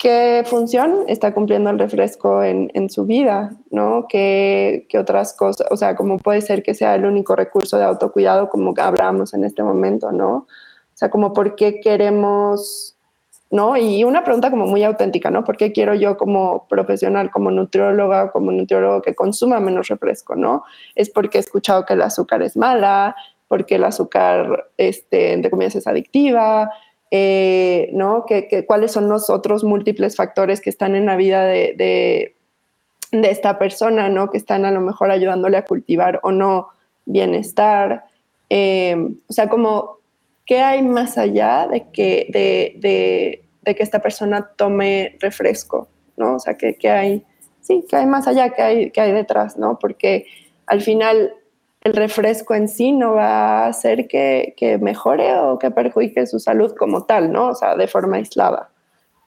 [0.01, 4.07] qué función está cumpliendo el refresco en, su vida, ¿no?
[4.09, 8.49] ¿Qué, otras cosas, o sea, cómo puede ser que sea el único recurso de autocuidado
[8.49, 10.31] como hablábamos en este momento, ¿no?
[10.37, 12.95] O sea, como por qué queremos,
[13.51, 13.77] ¿no?
[13.77, 15.43] Y una pregunta como muy auténtica, ¿no?
[15.43, 20.63] ¿Por qué quiero yo como profesional, como nutrióloga, como nutriólogo que consuma menos refresco, ¿no?
[20.95, 23.15] Es porque he escuchado que el azúcar es mala,
[23.47, 26.71] porque el azúcar, este, entre comillas, es adictiva,
[27.13, 28.25] eh, ¿no?
[28.25, 31.75] Que, cuáles son los otros múltiples factores que están en la vida de,
[33.11, 34.29] de, esta persona, ¿no?
[34.29, 36.69] Que están a lo mejor ayudándole a cultivar o no
[37.05, 38.05] bienestar.
[38.49, 38.95] Eh,
[39.27, 39.97] o sea, como,
[40.45, 46.35] ¿qué hay más allá de que, de, de, que esta persona tome refresco, ¿no?
[46.35, 47.25] O sea, ¿qué, hay?
[47.59, 48.51] Sí, ¿qué hay más allá?
[48.51, 49.77] ¿Qué hay, qué hay detrás, ¿no?
[49.79, 50.27] Porque
[50.65, 51.33] al final
[51.81, 56.75] el refresco en sí no va a hacer que, mejore o que perjudique su salud
[56.77, 57.49] como tal, ¿no?
[57.49, 58.69] O sea, de forma aislada.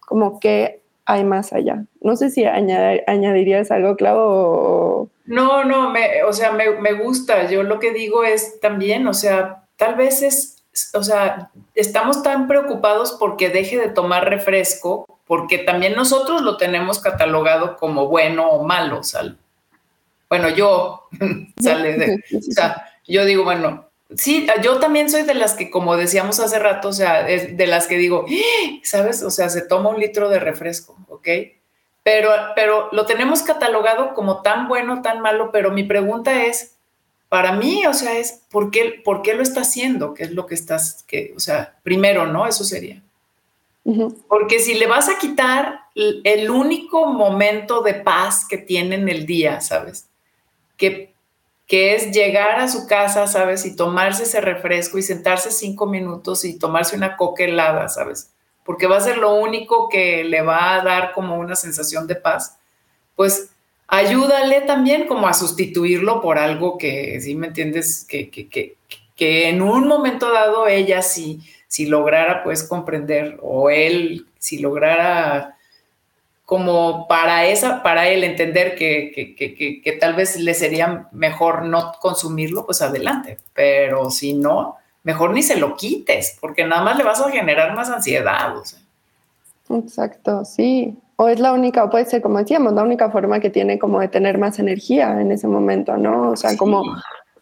[0.00, 1.84] Como que hay más allá.
[2.00, 5.11] No sé si añadirías algo, Clavo.
[5.26, 7.50] No, no, me, o sea, me, me, gusta.
[7.50, 10.62] Yo lo que digo es también, o sea, tal vez es,
[10.94, 17.00] o sea, estamos tan preocupados porque deje de tomar refresco, porque también nosotros lo tenemos
[17.00, 19.36] catalogado como bueno o malo, ¿sale?
[20.35, 21.09] Bueno, yo
[21.62, 25.97] sale de, o sea, yo digo, bueno, sí, yo también soy de las que, como
[25.97, 29.22] decíamos hace rato, o sea, de las que digo, ¡Ah!", ¿sabes?
[29.22, 31.28] O sea, se toma un litro de refresco, ¿ok?
[32.03, 36.74] Pero, pero lo tenemos catalogado como tan bueno, tan malo, pero mi pregunta es,
[37.28, 40.14] para mí, o sea, es, ¿por qué, ¿por qué lo está haciendo?
[40.14, 42.47] ¿Qué es lo que estás, que, o sea, primero, ¿no?
[42.47, 43.01] Eso sería.
[44.28, 49.26] Porque si le vas a quitar el único momento de paz que tiene en el
[49.26, 50.09] día, ¿sabes?
[50.77, 51.14] Que,
[51.66, 53.64] que es llegar a su casa, ¿sabes?
[53.66, 58.31] Y tomarse ese refresco y sentarse cinco minutos y tomarse una coca helada, ¿sabes?
[58.64, 62.16] Porque va a ser lo único que le va a dar como una sensación de
[62.16, 62.59] paz.
[63.16, 63.51] Pues
[63.87, 68.07] ayúdale también como a sustituirlo por algo que, ¿sí me entiendes?
[68.09, 68.77] Que, que, que,
[69.16, 75.57] que en un momento dado ella sí, si lograra pues comprender o él si lograra
[76.45, 82.82] como para, esa, para él entender que, tal vez le sería mejor no consumirlo, pues
[82.82, 83.38] adelante.
[83.55, 87.74] Pero si no, mejor ni se lo quites, porque nada más le vas a generar
[87.74, 88.55] más ansiedad.
[89.70, 90.97] Exacto, sí.
[91.16, 94.01] O es la única, o puede ser, como decíamos, la única forma que tiene como
[94.01, 96.30] de tener más energía en ese momento, ¿no?
[96.30, 96.82] O sea, como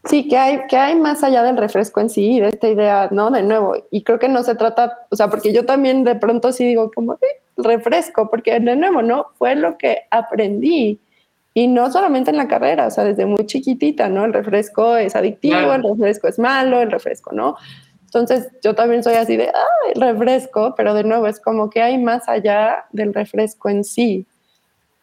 [0.05, 3.30] Sí, que hay, que hay más allá del refresco en sí, de esta idea, ¿no?
[3.30, 6.50] De nuevo, y creo que no se trata, o sea, porque yo también de pronto
[6.53, 9.26] sí digo como, eh, refresco, porque de nuevo, ¿no?
[9.38, 11.00] Fue lo que aprendí.
[11.55, 14.24] Y no solamente en la carrera, o sea, desde muy chiquitita, ¿no?
[14.24, 17.57] El refresco es adictivo, el refresco es malo, el refresco, ¿no?
[18.05, 21.82] Entonces yo también soy así de, ah, el refresco, pero de nuevo es como que
[21.82, 24.26] hay más allá del refresco en sí.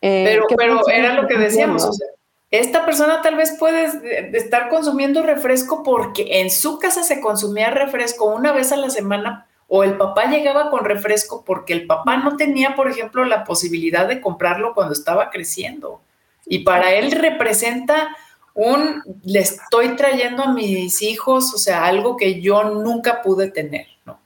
[0.01, 2.07] Eh, pero pero era lo que decíamos, o sea,
[2.51, 3.89] esta persona tal vez puede
[4.37, 9.48] estar consumiendo refresco porque en su casa se consumía refresco una vez a la semana
[9.69, 14.07] o el papá llegaba con refresco porque el papá no tenía, por ejemplo, la posibilidad
[14.07, 16.01] de comprarlo cuando estaba creciendo.
[16.45, 18.09] Y para él representa
[18.55, 23.85] un, le estoy trayendo a mis hijos, o sea, algo que yo nunca pude tener,
[24.05, 24.19] ¿no?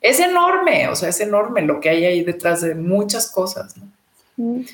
[0.00, 4.64] Es enorme, o sea, es enorme lo que hay ahí detrás de muchas cosas, ¿no?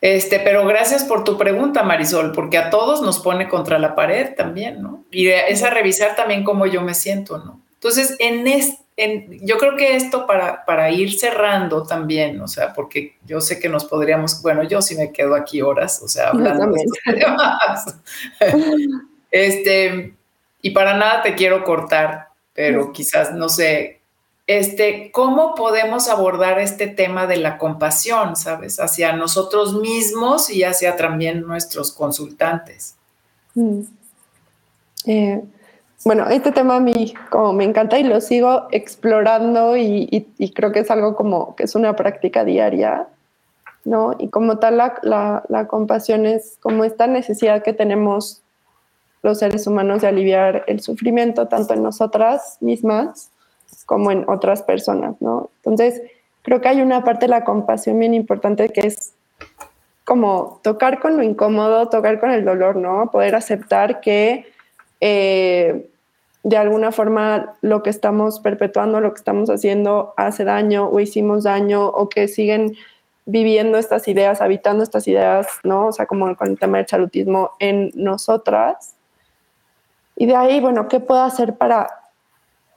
[0.00, 4.34] Este, pero gracias por tu pregunta, Marisol, porque a todos nos pone contra la pared
[4.34, 5.04] también, ¿no?
[5.10, 7.60] Y es a revisar también cómo yo me siento, ¿no?
[7.74, 13.16] Entonces, en este, yo creo que esto para, para ir cerrando también, o sea, porque
[13.26, 16.66] yo sé que nos podríamos, bueno, yo sí me quedo aquí horas, o sea, hablando
[16.72, 17.84] de temas.
[19.30, 20.14] este,
[20.62, 24.00] y para nada te quiero cortar, pero quizás, no sé,
[24.46, 30.96] este, ¿cómo podemos abordar este tema de la compasión, sabes, hacia nosotros mismos y hacia
[30.96, 32.94] también nuestros consultantes?
[33.54, 33.80] Mm.
[35.06, 35.42] Eh,
[36.04, 40.80] bueno, este tema a mí como me encanta y lo sigo explorando y, creo que
[40.80, 43.08] es algo como que es una práctica diaria,
[43.84, 44.14] ¿no?
[44.18, 48.42] Y como tal la, la, compasión es como esta necesidad que tenemos
[49.22, 53.30] los seres humanos de aliviar el sufrimiento tanto en nosotras mismas
[53.86, 55.50] como en otras personas, ¿no?
[55.56, 56.02] Entonces,
[56.42, 59.14] creo que hay una parte de la compasión bien importante que es
[60.04, 63.10] como tocar con lo incómodo, tocar con el dolor, ¿no?
[63.10, 64.46] Poder aceptar que
[65.00, 65.90] eh,
[66.42, 71.42] de alguna forma lo que estamos perpetuando, lo que estamos haciendo hace daño o hicimos
[71.42, 72.76] daño o que siguen
[73.24, 75.88] viviendo estas ideas, habitando estas ideas, ¿no?
[75.88, 78.94] O sea, como con el tema del chalutismo en nosotras.
[80.14, 81.88] Y de ahí, bueno, ¿qué puedo hacer para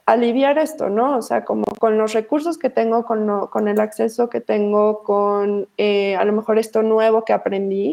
[0.04, 1.16] aliviar esto, ¿no?
[1.16, 5.68] O sea, como con los recursos que tengo, con, con el acceso que tengo, con
[5.78, 7.92] eh, a lo mejor esto nuevo que aprendí,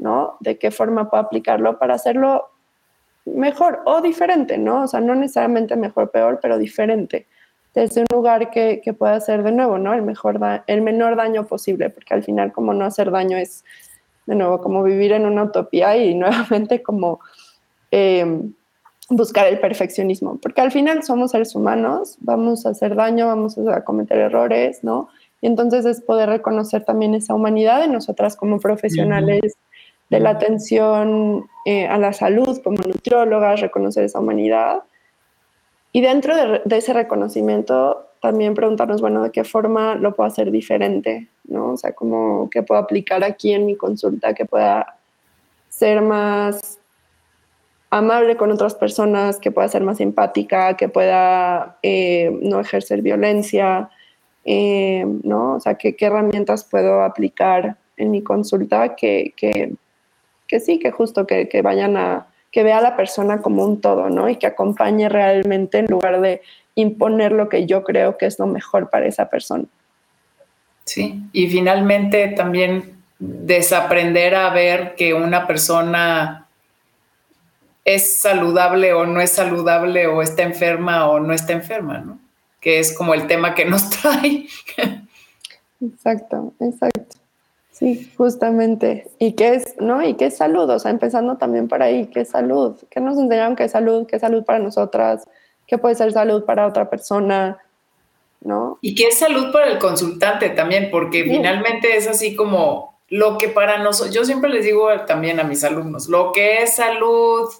[0.00, 0.36] ¿no?
[0.40, 2.50] De qué forma puedo aplicarlo para hacerlo
[3.26, 4.84] mejor o diferente, ¿no?
[4.84, 7.26] O sea, no necesariamente mejor o peor, pero diferente.
[7.74, 9.92] Desde un lugar que, que pueda ser de nuevo, ¿no?
[9.92, 13.64] El, mejor el menor daño posible, porque al final como no hacer daño es,
[14.26, 17.20] de nuevo, como vivir en una utopía y nuevamente como
[17.90, 18.54] em,
[19.10, 23.84] buscar el perfeccionismo, porque al final somos seres humanos, vamos a hacer daño, vamos a
[23.84, 25.08] cometer errores, ¿no?
[25.40, 29.56] Y entonces es poder reconocer también esa humanidad en nosotras como profesionales
[30.08, 34.84] de la atención eh, a la salud como nutriólogas, reconocer esa humanidad.
[35.90, 41.26] Y dentro de, ese reconocimiento, también preguntarnos, bueno, ¿de qué forma lo puedo hacer diferente?
[41.42, 41.72] ¿no?
[41.72, 44.96] O sea, ¿cómo, ¿qué puedo aplicar aquí en mi consulta que pueda
[45.68, 46.78] ser más
[47.90, 53.90] amable con otras personas, que pueda ser más empática, que pueda eh, no ejercer violencia,
[54.44, 55.54] eh, ¿no?
[55.54, 59.74] O sea, ¿qué, ¿qué, herramientas puedo aplicar en mi consulta que, que
[60.46, 64.10] que sí, que justo que, vayan a, que vea a la persona como un todo,
[64.10, 64.28] ¿no?
[64.28, 66.42] Y que acompañe realmente en lugar de
[66.74, 69.64] imponer lo que yo creo que es lo mejor para esa persona.
[70.84, 76.46] Sí, y finalmente también desaprender a ver que una persona
[77.84, 82.18] es saludable o no es saludable o está enferma o no está enferma, ¿no?
[82.60, 84.46] Que es como el tema que nos trae.
[85.80, 87.25] Exacto, exacto.
[87.78, 89.06] Sí, justamente.
[89.18, 90.02] ¿Y qué es, no?
[90.02, 90.70] ¿Y qué es salud?
[90.70, 92.74] O sea, empezando también por ahí, ¿qué es salud?
[92.88, 94.06] ¿Qué nos enseñaron qué es salud?
[94.06, 95.28] ¿Qué es salud para nosotras?
[95.66, 97.58] ¿Qué puede ser salud para otra persona?
[98.40, 98.78] ¿No?
[98.80, 103.48] Y qué es salud para el consultante también, porque finalmente es así como lo que
[103.48, 107.50] para nosotros, yo siempre les digo también a mis alumnos, lo que es salud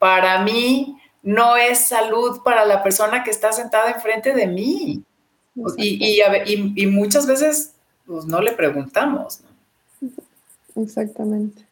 [0.00, 5.04] para mí no es salud para la persona que está sentada enfrente de mí.
[5.76, 7.74] Y, y, y, muchas veces
[8.06, 9.42] pues, no le preguntamos.
[9.42, 9.49] ¿no?
[10.82, 11.66] Exactamente.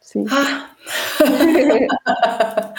[0.00, 0.24] Sí.
[0.30, 0.76] Ah.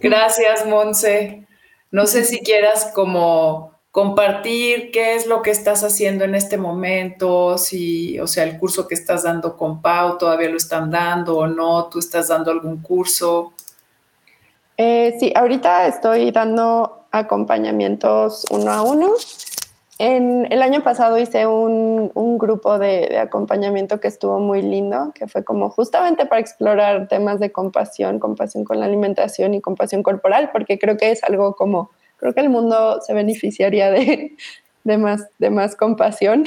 [0.00, 1.46] Gracias, Monse.
[1.90, 7.58] No sé si quieras como compartir qué es lo que estás haciendo en este momento,
[7.58, 11.46] si, o sea, el curso que estás dando con Pau, todavía lo están dando o
[11.46, 13.52] no, tú estás dando algún curso.
[14.76, 19.14] Eh, sí, ahorita estoy dando acompañamientos uno a uno
[19.98, 25.12] en, el año pasado hice un, un grupo de, de, acompañamiento que estuvo muy lindo,
[25.14, 30.02] que fue como justamente para explorar temas de compasión, compasión con la alimentación y compasión
[30.02, 34.36] corporal, porque creo que es algo como, creo que el mundo se beneficiaría de,
[34.84, 36.44] de más, de más compasión.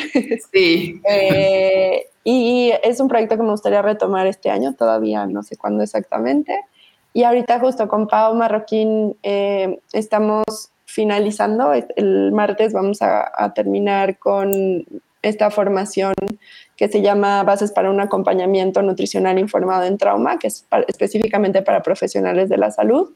[0.52, 1.02] Sí.
[1.10, 5.84] eh, y es un proyecto que me gustaría retomar este año, todavía no sé cuándo
[5.84, 6.60] exactamente.
[7.14, 11.72] Y ahorita justo con Pau Marroquín eh, estamos finalizando.
[11.74, 14.86] El martes vamos a, terminar con
[15.22, 16.14] esta formación
[16.76, 21.82] que se llama Bases para un acompañamiento nutricional informado en trauma, que es específicamente para
[21.84, 23.12] profesionales de la salud.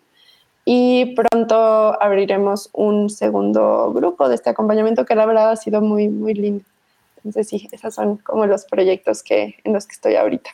[0.67, 1.55] y pronto
[2.01, 6.65] abriremos un segundo grupo de este acompañamiento que la verdad ha sido muy, muy lindo.
[7.17, 10.51] Entonces sí, esos son como los proyectos que, en los que estoy ahorita.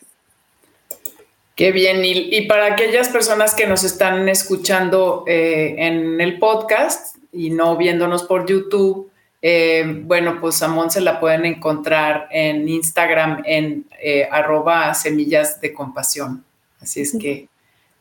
[1.56, 2.02] Qué bien.
[2.04, 8.24] Y, para aquellas personas que nos están escuchando eh, en el podcast y no viéndonos
[8.24, 14.28] por YouTube, eh, bueno, pues a Mon se la pueden encontrar en Instagram en eh,
[14.32, 16.44] arroba semillas de compasión.
[16.80, 17.48] Así es que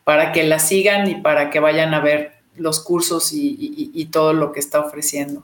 [0.03, 4.51] para que la sigan y para que vayan a ver los cursos y, todo lo
[4.51, 5.43] que está ofreciendo.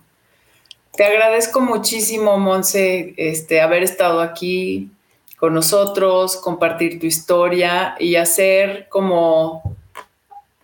[0.93, 4.89] Te agradezco muchísimo, Monse, este, haber estado aquí
[5.38, 9.75] con nosotros, compartir tu historia y hacer como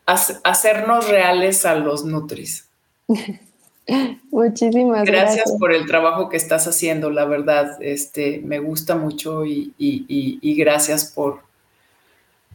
[0.06, 2.68] hacernos reales a los Nutris.
[4.32, 5.36] Muchísimas gracias.
[5.36, 11.06] Gracias por el trabajo que estás haciendo, la verdad, este, me gusta mucho y, gracias
[11.06, 11.42] por,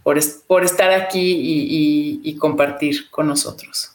[0.03, 0.19] por,
[0.65, 3.93] estar aquí y, compartir con nosotros.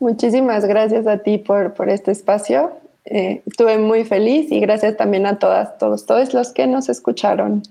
[0.00, 2.72] Muchísimas gracias a ti por, por este espacio.
[3.10, 7.62] Eh, estuve muy feliz y gracias también a todas, todos, todos los que nos escucharon.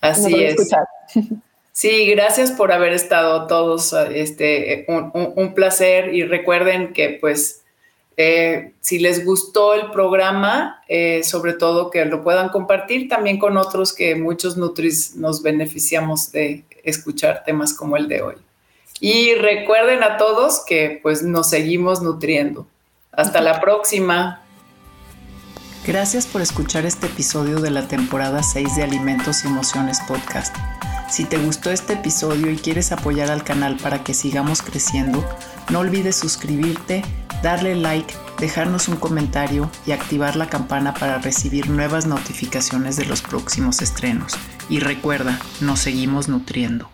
[0.00, 0.56] Así es.
[1.72, 3.94] Sí, gracias por haber estado todos.
[4.12, 7.60] Este, un, un placer y recuerden que pues
[8.22, 13.56] eh, si les gustó el programa, eh, sobre todo que lo puedan compartir también con
[13.56, 18.34] otros que muchos Nutris nos beneficiamos de escuchar temas como el de hoy.
[19.00, 22.66] Y recuerden a todos que pues nos seguimos nutriendo.
[23.10, 24.44] Hasta la próxima.
[25.86, 30.54] Gracias por escuchar este episodio de la temporada 6 de Alimentos y Emociones Podcast.
[31.08, 35.26] Si te gustó este episodio y quieres apoyar al canal para que sigamos creciendo,
[35.70, 37.02] no olvides suscribirte
[37.42, 43.22] darle like, dejarnos un comentario y activar la campana para recibir nuevas notificaciones de los
[43.22, 44.34] próximos estrenos.
[44.68, 46.90] Y recuerda, nos seguimos nutriendo.